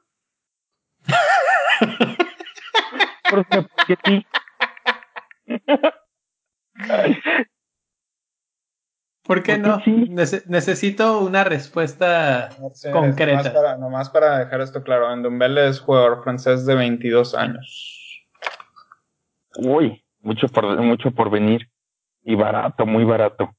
[3.30, 4.26] Porque, porque sí.
[9.26, 9.82] ¿Por qué no?
[10.46, 12.50] necesito una respuesta
[12.92, 13.76] concreta.
[13.78, 18.28] Nomás para, dejar esto claro, Endumbele es jugador francés de 22 años.
[19.58, 21.70] Uy, mucho por, mucho por venir.
[22.22, 23.56] Y barato, muy barato.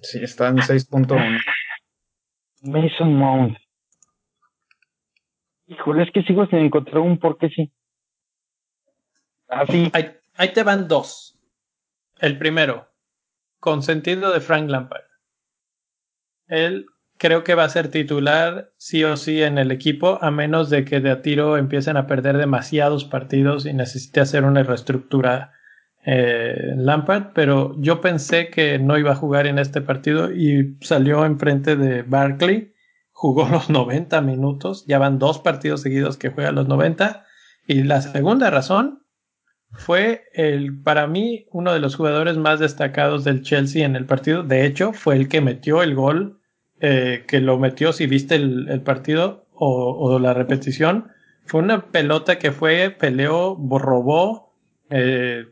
[0.00, 1.40] Sí, está en 6.1.
[2.62, 3.58] Mason Mount.
[5.66, 7.72] Híjole, es que sigo sin encontrar un por qué sí.
[9.48, 9.90] Así.
[9.92, 10.00] Ah,
[10.36, 11.38] ahí te van dos.
[12.18, 12.88] El primero,
[13.60, 15.04] consentido de Frank Lampard.
[16.48, 16.86] Él
[17.18, 20.84] creo que va a ser titular sí o sí en el equipo, a menos de
[20.84, 25.52] que de a tiro empiecen a perder demasiados partidos y necesite hacer una reestructura
[26.04, 31.24] eh, Lampard, pero yo pensé que no iba a jugar en este partido y salió
[31.24, 32.72] enfrente de Barkley,
[33.10, 37.24] jugó los 90 minutos, ya van dos partidos seguidos que juega los 90
[37.66, 39.05] y la segunda razón
[39.78, 44.42] fue el, para mí uno de los jugadores más destacados del Chelsea en el partido.
[44.42, 46.40] De hecho, fue el que metió el gol,
[46.80, 51.08] eh, que lo metió, si viste el, partido o, la repetición.
[51.44, 54.54] Fue una pelota que fue, peleó, robó,
[54.90, 55.46] eh,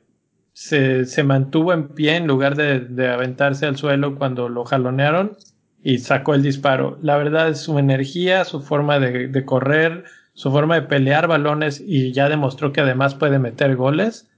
[0.52, 5.36] se, se, mantuvo en pie en lugar de, de, aventarse al suelo cuando lo jalonearon
[5.82, 6.98] y sacó el disparo.
[7.02, 10.04] La verdad es su energía, su forma de, de correr,
[10.34, 14.28] su forma de pelear balones y ya demostró que además puede meter goles,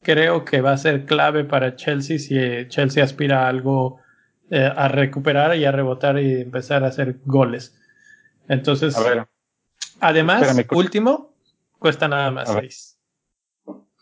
[0.00, 3.98] creo que va a ser clave para Chelsea si eh, Chelsea aspira a algo
[4.50, 7.78] eh, a recuperar y a rebotar y empezar a hacer goles.
[8.48, 8.96] Entonces,
[10.00, 11.34] además, último,
[11.78, 12.98] cuesta nada más a seis.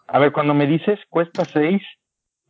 [0.07, 1.83] A ver, cuando me dices cuesta seis,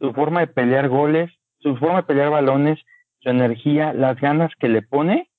[0.01, 2.79] su forma de pelear goles, su forma de pelear balones,
[3.21, 5.31] su energía, las ganas que le pone,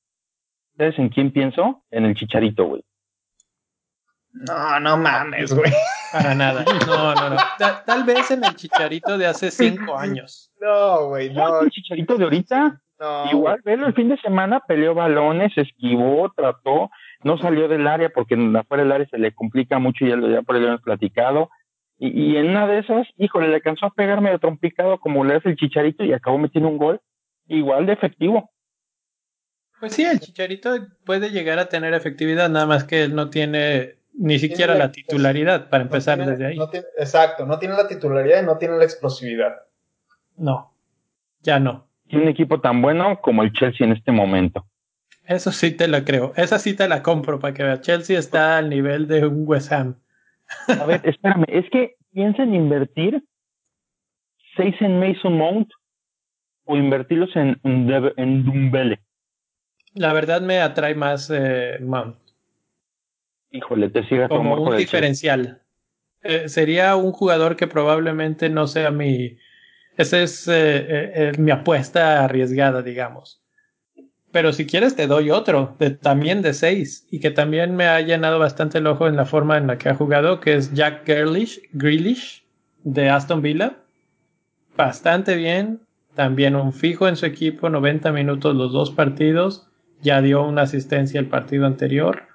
[0.77, 1.83] ¿sabes en quién pienso?
[1.89, 2.83] En el chicharito, güey.
[4.33, 5.71] No, no mames, güey.
[6.11, 6.65] Para nada.
[6.87, 7.37] No, no, no.
[7.85, 10.51] tal vez en el chicharito de hace cinco años.
[10.59, 11.61] No, güey, no.
[11.61, 12.81] ¿El chicharito de ahorita?
[12.99, 13.31] No.
[13.31, 16.91] Igual, velo, el fin de semana peleó balones, esquivó, trató,
[17.23, 20.41] no salió del área porque afuera del área se le complica mucho y ya, ya
[20.43, 21.49] por el hemos platicado.
[21.97, 25.35] Y, y, en una de esas, híjole, le alcanzó a pegarme de trompicado como le
[25.35, 27.01] hace el chicharito y acabó metiendo un gol
[27.47, 28.51] igual de efectivo.
[29.79, 30.75] Pues sí, el chicharito
[31.05, 35.69] puede llegar a tener efectividad, nada más que él no tiene ni siquiera la, titularidad,
[35.69, 36.57] para empezar desde ahí.
[36.97, 39.63] exacto, no tiene la titularidad y no tiene la explosividad.
[40.37, 40.73] No,
[41.41, 41.87] ya no.
[42.07, 44.65] Tiene un equipo tan bueno como el Chelsea en este momento.
[45.25, 46.33] Eso sí te la creo.
[46.35, 47.79] Esa sí te la compro para que vea.
[47.79, 49.95] Chelsea está al nivel de un West Ham.
[50.67, 51.45] A ver, espérame.
[51.47, 53.23] Es que piensa en invertir
[54.57, 55.69] seis en Mason Mount
[56.65, 58.99] o invertirlos en, en Dumbele.
[59.93, 62.17] La verdad me atrae más eh, Mount
[63.51, 65.61] híjole, te sigas como un diferencial.
[66.23, 69.37] Eh, sería un jugador que probablemente no sea mi.
[69.97, 73.41] Esa es eh, eh, mi apuesta arriesgada, digamos.
[74.31, 77.99] Pero si quieres, te doy otro, de, también de seis, y que también me ha
[77.99, 81.05] llenado bastante el ojo en la forma en la que ha jugado, que es Jack
[81.05, 82.45] Grealish, Grealish
[82.83, 83.79] de Aston Villa.
[84.77, 85.81] Bastante bien,
[86.15, 89.67] también un fijo en su equipo, 90 minutos los dos partidos,
[90.01, 92.30] ya dio una asistencia el partido anterior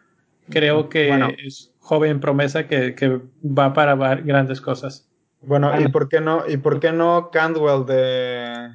[0.48, 5.08] creo que es joven promesa que, que, va para grandes cosas.
[5.40, 8.70] Bueno, ¿y por qué no, y por qué no Candwell de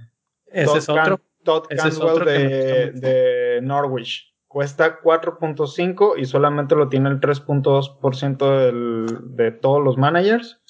[0.48, 4.34] ese es otro, Todd Candwell de, de, Norwich?
[4.48, 10.62] Cuesta 4.5 y solamente lo tiene el 3.2% de todos los managers.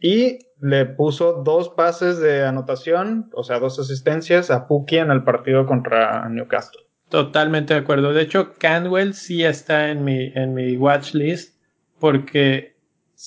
[0.00, 5.24] Y le puso dos pases de anotación, o sea, dos asistencias a Puki en el
[5.24, 6.87] partido contra Newcastle.
[7.08, 8.12] Totalmente de acuerdo.
[8.12, 11.54] De hecho, Canwell sí está en mi, en mi watch list
[11.98, 12.76] porque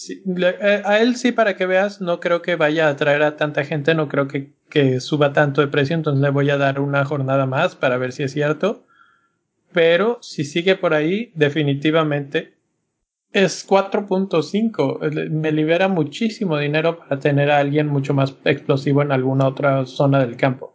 [0.08, 3.66] eh, a él sí, para que veas, no creo que vaya a atraer a tanta
[3.66, 7.04] gente, no creo que, que suba tanto de precio, entonces le voy a dar una
[7.04, 8.86] jornada más para ver si es cierto.
[9.74, 12.54] Pero si sigue por ahí, definitivamente
[13.32, 15.30] es 4.5.
[15.30, 20.20] Me libera muchísimo dinero para tener a alguien mucho más explosivo en alguna otra zona
[20.20, 20.71] del campo.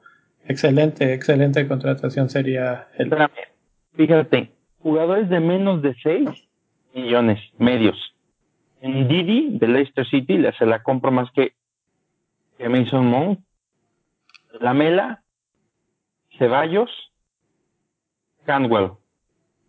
[0.48, 3.10] Excelente, excelente contratación sería el.
[3.94, 6.28] Fíjate, jugadores de menos de 6
[6.94, 7.96] millones medios.
[8.80, 11.54] En Didi de Leicester City se la compro más que,
[12.58, 13.40] Mason Mount,
[14.60, 15.22] Lamela,
[16.38, 16.90] Ceballos,
[18.44, 18.92] Candwell.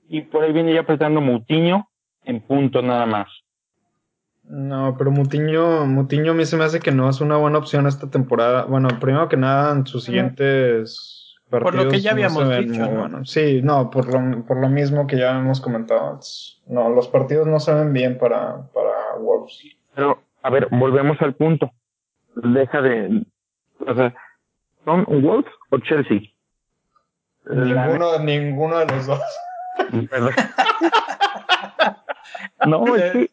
[0.09, 1.89] Y por ahí viene ya apretando Mutiño
[2.23, 3.27] en punto nada más.
[4.49, 7.85] No, pero Mutiño, Mutiño a mí se me hace que no es una buena opción
[7.85, 8.63] esta temporada.
[8.63, 11.73] Bueno, primero que nada, en sus siguientes partidos.
[11.73, 13.25] Por lo que ya habíamos dicho.
[13.25, 16.19] Sí, no, por lo, por lo mismo que ya hemos comentado
[16.67, 19.59] No, los partidos no se ven bien para, para Wolves.
[19.93, 21.69] Pero a ver, volvemos al punto.
[22.35, 23.25] Deja de,
[23.85, 24.15] o sea,
[24.85, 26.21] ¿son Wolves o Chelsea?
[27.49, 29.19] Ninguno, ninguno de los dos.
[32.65, 33.29] no, es que,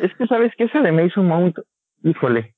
[0.00, 1.58] es que sabes que esa de Mason Mount,
[2.02, 2.54] híjole,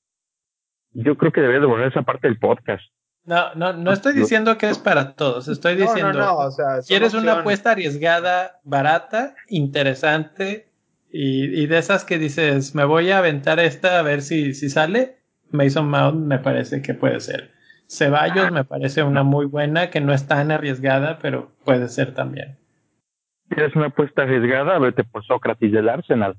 [0.93, 2.85] yo creo que debería devolver esa parte del podcast.
[3.25, 5.49] No, no, no estoy diciendo que es para todos.
[5.49, 6.49] Estoy diciendo, no,
[6.87, 10.69] quieres una apuesta arriesgada, barata, interesante
[11.11, 14.71] y, y, de esas que dices, me voy a aventar esta a ver si, si
[14.71, 15.17] sale.
[15.51, 17.51] Mason Mount me parece que puede ser.
[17.89, 22.59] Ceballos me parece una muy buena, que no es tan arriesgada, pero puede ser también.
[23.49, 24.79] ¿Quieres una apuesta arriesgada?
[24.79, 26.37] Vete por Sócrates del Arsenal.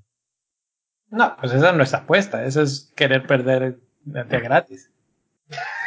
[1.10, 4.92] No, pues esa no es apuesta, eso es querer perder de gratis.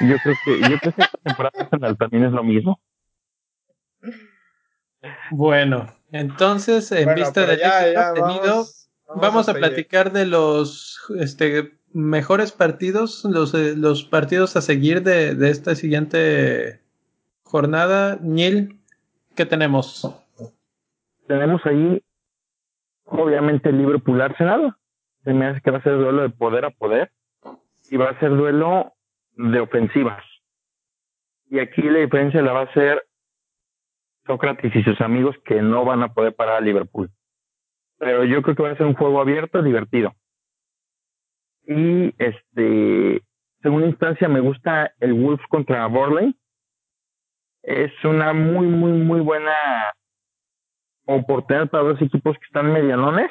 [0.01, 2.81] Yo creo que, yo creo que esta temporada Arsenal también es lo mismo.
[5.31, 8.67] Bueno, entonces, en vista de ya, contenido,
[9.15, 15.35] vamos, a, platicar de los este, mejores partidos, los, eh, los partidos a seguir de,
[15.35, 16.81] de esta siguiente
[17.43, 18.19] jornada.
[18.23, 18.81] Neil,
[19.35, 20.20] ¿qué tenemos?
[21.31, 22.03] Tenemos ahí,
[23.05, 24.75] obviamente, Liverpool Arsenal.
[25.23, 27.13] Se me hace que va a ser duelo de poder a poder.
[27.89, 28.95] Y va a ser duelo
[29.37, 30.25] de ofensivas.
[31.49, 33.07] Y aquí la diferencia la va a ser
[34.27, 37.13] Sócrates y sus amigos que no van a poder parar a Liverpool.
[37.99, 40.13] Pero yo creo que va a ser un juego abierto, divertido.
[41.63, 43.23] Y este,
[43.63, 46.35] según instancia, me gusta el Wolves contra Borley.
[47.63, 49.55] Es una muy, muy, muy buena
[51.17, 53.31] oportunidad para dos equipos que están medianones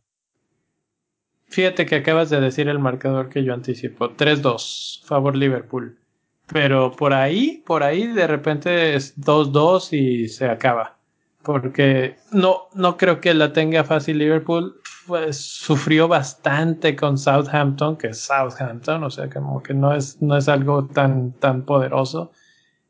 [1.50, 5.98] Fíjate que acabas de decir el marcador que yo anticipo, 3-2, favor Liverpool.
[6.48, 10.97] Pero por ahí, por ahí de repente es 2-2 y se acaba
[11.48, 14.82] porque no, no creo que la tenga fácil Liverpool.
[15.08, 20.36] Pues sufrió bastante con Southampton, que es Southampton, o sea, como que no es, no
[20.36, 22.34] es algo tan, tan poderoso.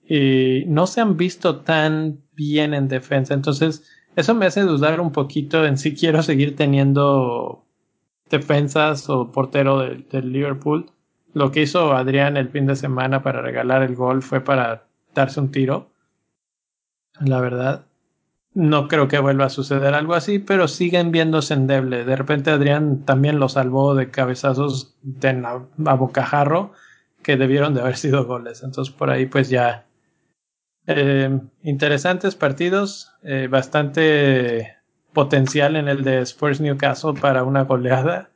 [0.04, 3.36] Y no se han visto tan bien en defensa.
[3.36, 7.64] Entonces, eso me hace dudar un poquito en si quiero seguir teniendo
[8.32, 10.92] defensas o portero del de Liverpool.
[11.34, 15.40] Lo que hizo Adrián el fin de semana para regalar el gol fue para darse
[15.40, 15.92] un tiro.
[17.20, 17.87] La verdad.
[18.58, 22.06] No creo que vuelva a suceder algo así, pero siguen viéndose endeble.
[22.06, 25.30] De repente Adrián también lo salvó de cabezazos de
[25.86, 26.72] a bocajarro
[27.22, 28.64] que debieron de haber sido goles.
[28.64, 29.86] Entonces por ahí pues ya
[30.88, 34.76] eh, interesantes partidos, eh, bastante
[35.14, 38.32] potencial en el de Spurs Newcastle para una goleada.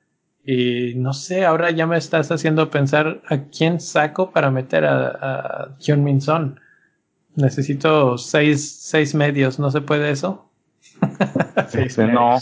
[0.46, 5.08] Y no sé, ahora ya me estás haciendo pensar a quién saco para meter a,
[5.08, 6.60] a John Minson.
[7.36, 10.50] Necesito seis, seis medios, ¿no se puede eso?
[11.70, 12.38] seis no.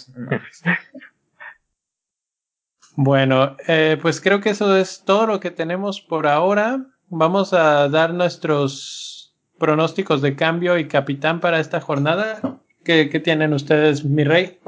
[2.96, 6.86] bueno, eh, pues creo que eso es todo lo que tenemos por ahora.
[7.08, 12.60] Vamos a dar nuestros pronósticos de cambio y capitán para esta jornada.
[12.84, 14.60] ¿Qué, qué tienen ustedes, mi rey?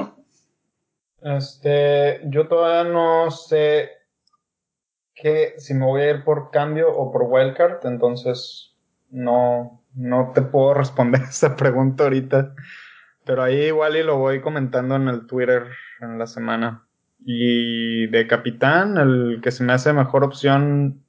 [1.22, 3.92] Este, yo todavía no sé
[5.14, 8.76] que si me voy a ir por cambio o por wildcard, entonces
[9.12, 12.56] no, no te puedo responder esa pregunta ahorita.
[13.26, 15.68] Pero ahí igual y lo voy comentando en el Twitter
[16.00, 16.84] en la semana.
[17.24, 21.04] Y de capitán, el que se me hace mejor opción.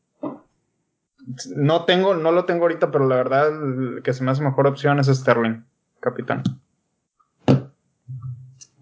[1.57, 4.67] No tengo, no lo tengo ahorita, pero la verdad, el que se me hace mejor
[4.67, 5.65] opción es Sterling,
[6.01, 6.43] capitán.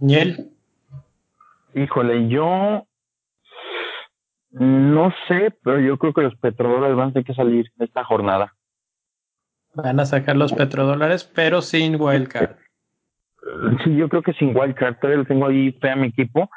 [0.01, 0.51] ¿Y él?
[1.75, 2.87] Híjole, yo
[4.51, 8.55] no sé, pero yo creo que los petrodólares van a tener que salir esta jornada.
[9.75, 12.57] Van a sacar los petrodólares, pero sin wildcard.
[13.85, 14.99] Sí, yo creo que sin wildcard.
[14.99, 16.51] Todavía tengo ahí fe a mi equipo.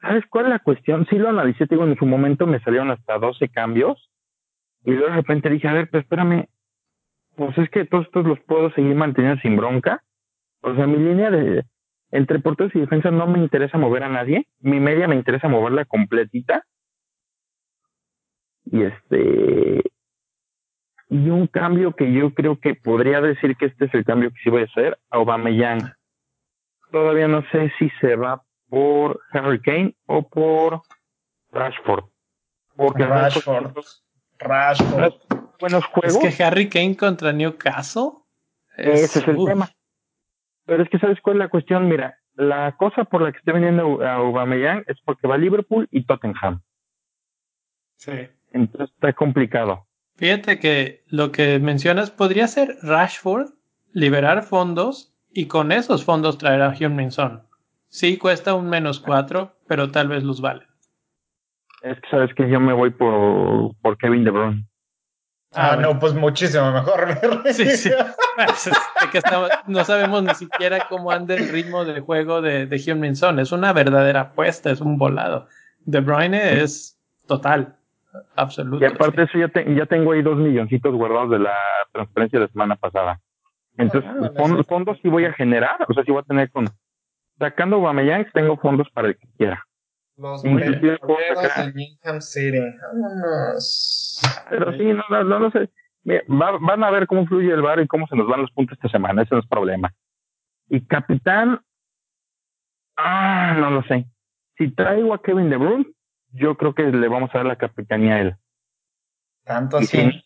[0.00, 1.06] ¿Sabes cuál es la cuestión?
[1.10, 4.10] Sí lo analicé, digo, en su momento me salieron hasta 12 cambios.
[4.84, 6.46] Y luego de repente dije, a ver, pero espérame.
[7.36, 10.02] Pues es que todos estos los puedo seguir manteniendo sin bronca.
[10.62, 11.64] O sea, mi línea de
[12.12, 14.46] entre porteros y defensa no me interesa mover a nadie.
[14.60, 16.64] Mi media me interesa moverla completita.
[18.64, 19.82] Y este
[21.08, 24.40] y un cambio que yo creo que podría decir que este es el cambio que
[24.42, 25.94] sí voy a hacer a Aubameyang.
[26.90, 30.82] Todavía no sé si se va por Harry Kane o por
[31.52, 32.04] Rashford.
[32.74, 33.76] Porque Rashford.
[34.38, 35.14] Rashford.
[35.60, 36.24] Buenos juegos.
[36.24, 38.10] Es que Harry Kane contra Newcastle.
[38.76, 39.68] Ese es el tema.
[40.66, 43.54] Pero es que sabes cuál es la cuestión, mira, la cosa por la que estoy
[43.54, 46.60] vendiendo a Aubameyang es porque va Liverpool y Tottenham.
[47.96, 48.28] Sí.
[48.52, 49.85] Entonces está complicado.
[50.16, 53.50] Fíjate que lo que mencionas podría ser Rashford,
[53.92, 57.42] liberar fondos y con esos fondos traer a Huminson.
[57.88, 60.66] Sí, cuesta un menos cuatro, pero tal vez los vale.
[61.82, 64.66] Es que sabes que yo me voy por, por Kevin De Bruyne.
[65.52, 67.42] Ah, ah no, pues muchísimo mejor.
[67.52, 67.90] sí, sí.
[68.36, 68.70] Pues,
[69.12, 69.20] que
[69.66, 73.72] no sabemos ni siquiera cómo anda el ritmo de juego de, de Hyun Es una
[73.72, 75.46] verdadera apuesta, es un volado.
[75.84, 77.75] De Bruyne es total.
[78.36, 78.84] Absoluto.
[78.84, 81.56] Y aparte de eso, ya, ya tengo ahí dos milloncitos guardados de la
[81.92, 83.20] transferencia de la semana pasada.
[83.78, 86.68] Entonces, ah, fondos, sí voy a generar, o sea, sí voy a tener con.
[87.38, 89.62] Sacando Guameyang, tengo fondos para el que quiera.
[90.16, 90.96] Los de City.
[94.48, 95.70] Pero sí, no, no, no, sé.
[96.28, 98.88] van a ver cómo fluye el bar y cómo se nos van los puntos esta
[98.88, 99.22] semana.
[99.22, 99.92] Ese no es problema.
[100.68, 101.60] Y capitán.
[102.96, 104.06] Ah, no lo sé.
[104.56, 105.92] Si traigo a Kevin De Bruyne,
[106.36, 108.36] yo creo que le vamos a dar la capitanía a él.
[109.44, 110.24] Tanto así.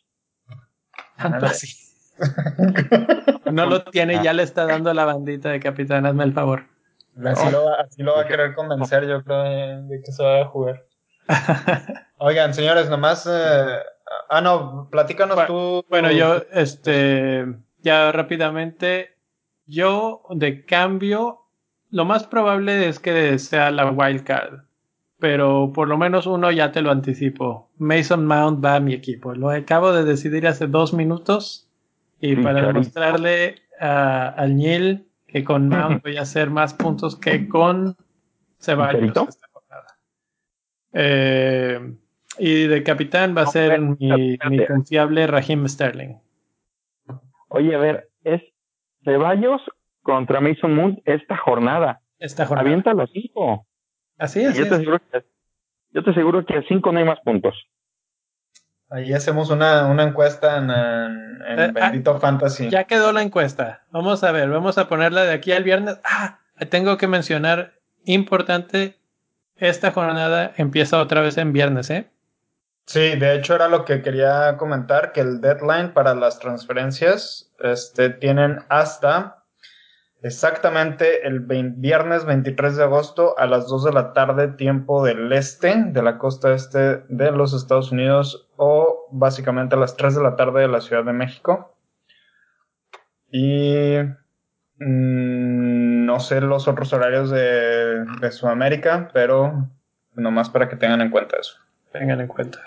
[1.16, 1.76] Tanto así.
[3.52, 6.66] no lo tiene, ya le está dando la bandita de capitán, hazme el favor.
[7.24, 10.40] Así, lo, va, así lo va a querer convencer, yo creo, de, que se va
[10.42, 10.86] a jugar.
[12.18, 13.26] Oigan, señores, nomás.
[13.30, 13.78] Eh,
[14.28, 15.84] ah, no, platícanos tú.
[15.88, 17.46] Bueno, yo, este.
[17.78, 19.16] Ya rápidamente.
[19.66, 21.46] Yo, de cambio,
[21.90, 24.69] lo más probable es que sea la wildcard
[25.20, 27.68] pero por lo menos uno ya te lo anticipo.
[27.78, 29.34] Mason Mount va a mi equipo.
[29.34, 31.68] Lo acabo de decidir hace dos minutos
[32.20, 37.48] y para demostrarle a, al Neil que con Mount voy a hacer más puntos que
[37.48, 37.96] con
[38.58, 39.86] Ceballos esta jornada.
[40.92, 41.94] Eh,
[42.38, 46.16] y de capitán va a ser mi, mi, confiable Raheem Sterling.
[47.48, 48.42] Oye, a ver, es
[49.04, 49.60] Ceballos
[50.02, 52.00] contra Mason Mount esta jornada.
[52.18, 52.66] Esta jornada.
[52.68, 53.66] Avienta los cinco.
[54.20, 54.54] Así es.
[54.54, 55.24] Yo te, aseguro que,
[55.92, 57.54] yo te aseguro que a 5 no hay más puntos.
[58.90, 62.68] Ahí hacemos una, una encuesta en, en, eh, Bendito ah, Fantasy.
[62.68, 63.84] Ya quedó la encuesta.
[63.90, 65.98] Vamos a ver, vamos a ponerla de aquí al viernes.
[66.04, 67.72] Ah, tengo que mencionar,
[68.04, 68.98] importante,
[69.56, 72.10] esta jornada empieza otra vez en viernes, ¿eh?
[72.86, 78.10] Sí, de hecho era lo que quería comentar, que el deadline para las transferencias este,
[78.10, 79.39] tienen hasta
[80.22, 85.74] Exactamente el viernes 23 de agosto a las 2 de la tarde, tiempo del este,
[85.74, 90.36] de la costa este de los Estados Unidos, o básicamente a las 3 de la
[90.36, 91.74] tarde de la Ciudad de México.
[93.32, 93.96] Y
[94.78, 99.70] mm, no sé los otros horarios de, de Sudamérica, pero
[100.14, 101.56] nomás para que tengan en cuenta eso.
[101.92, 102.58] Tengan en cuenta.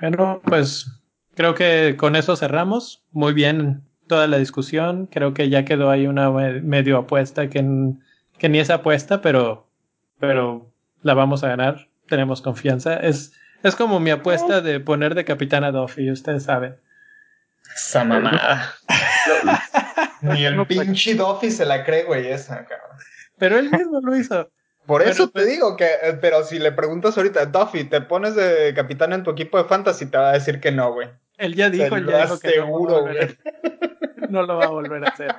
[0.00, 1.00] Bueno, pues
[1.36, 3.04] creo que con eso cerramos.
[3.12, 5.06] Muy bien toda la discusión.
[5.06, 7.64] Creo que ya quedó ahí una medio apuesta que,
[8.36, 9.66] que ni es apuesta, pero,
[10.18, 10.70] pero
[11.00, 11.88] la vamos a ganar.
[12.08, 12.94] Tenemos confianza.
[12.96, 13.32] Es,
[13.62, 16.76] es como mi apuesta de poner de capitán a Duffy, ustedes saben.
[17.74, 18.74] Esa mamada.
[20.20, 22.98] ni el pinche Duffy se la cree, güey, esa, cabrón.
[23.38, 24.50] Pero él mismo lo hizo.
[24.84, 28.34] Por eso te pues digo que, eh, pero si le preguntas ahorita, Duffy, ¿te pones
[28.34, 30.04] de capitán en tu equipo de fantasy?
[30.04, 31.08] Te va a decir que no, güey.
[31.42, 33.36] Él ya dijo, ya dijo que seguro, güey
[34.32, 35.32] no lo va a volver a hacer.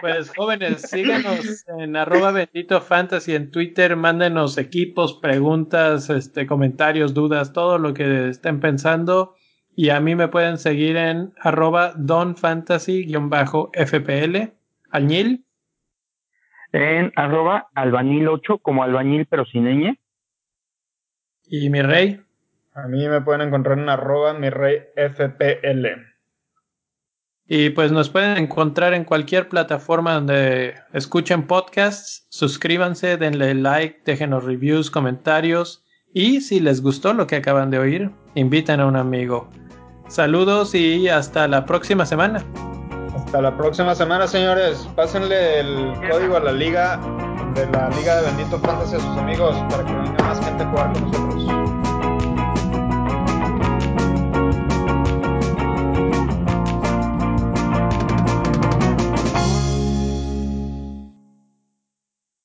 [0.00, 7.52] Pues jóvenes, síganos en arroba bendito fantasy en Twitter, mándenos equipos, preguntas, este, comentarios, dudas,
[7.52, 9.34] todo lo que estén pensando.
[9.74, 14.52] Y a mí me pueden seguir en arroba donfantasy-fpl
[14.90, 15.46] Alñil.
[16.72, 19.98] En arroba albañil8 como albañil pero sin ñ.
[21.44, 22.20] Y mi rey.
[22.74, 25.86] A mí me pueden encontrar en arroba mi rey FPL.
[27.46, 32.26] Y pues nos pueden encontrar en cualquier plataforma donde escuchen podcasts.
[32.30, 35.84] Suscríbanse, denle like, déjenos reviews, comentarios.
[36.14, 39.50] Y si les gustó lo que acaban de oír, inviten a un amigo.
[40.08, 42.42] Saludos y hasta la próxima semana.
[43.14, 44.88] Hasta la próxima semana, señores.
[44.96, 46.98] Pásenle el código a la liga
[47.54, 50.70] de la Liga de Bendito Fantasy a sus amigos para que venga más gente a
[50.70, 51.91] jugar con nosotros.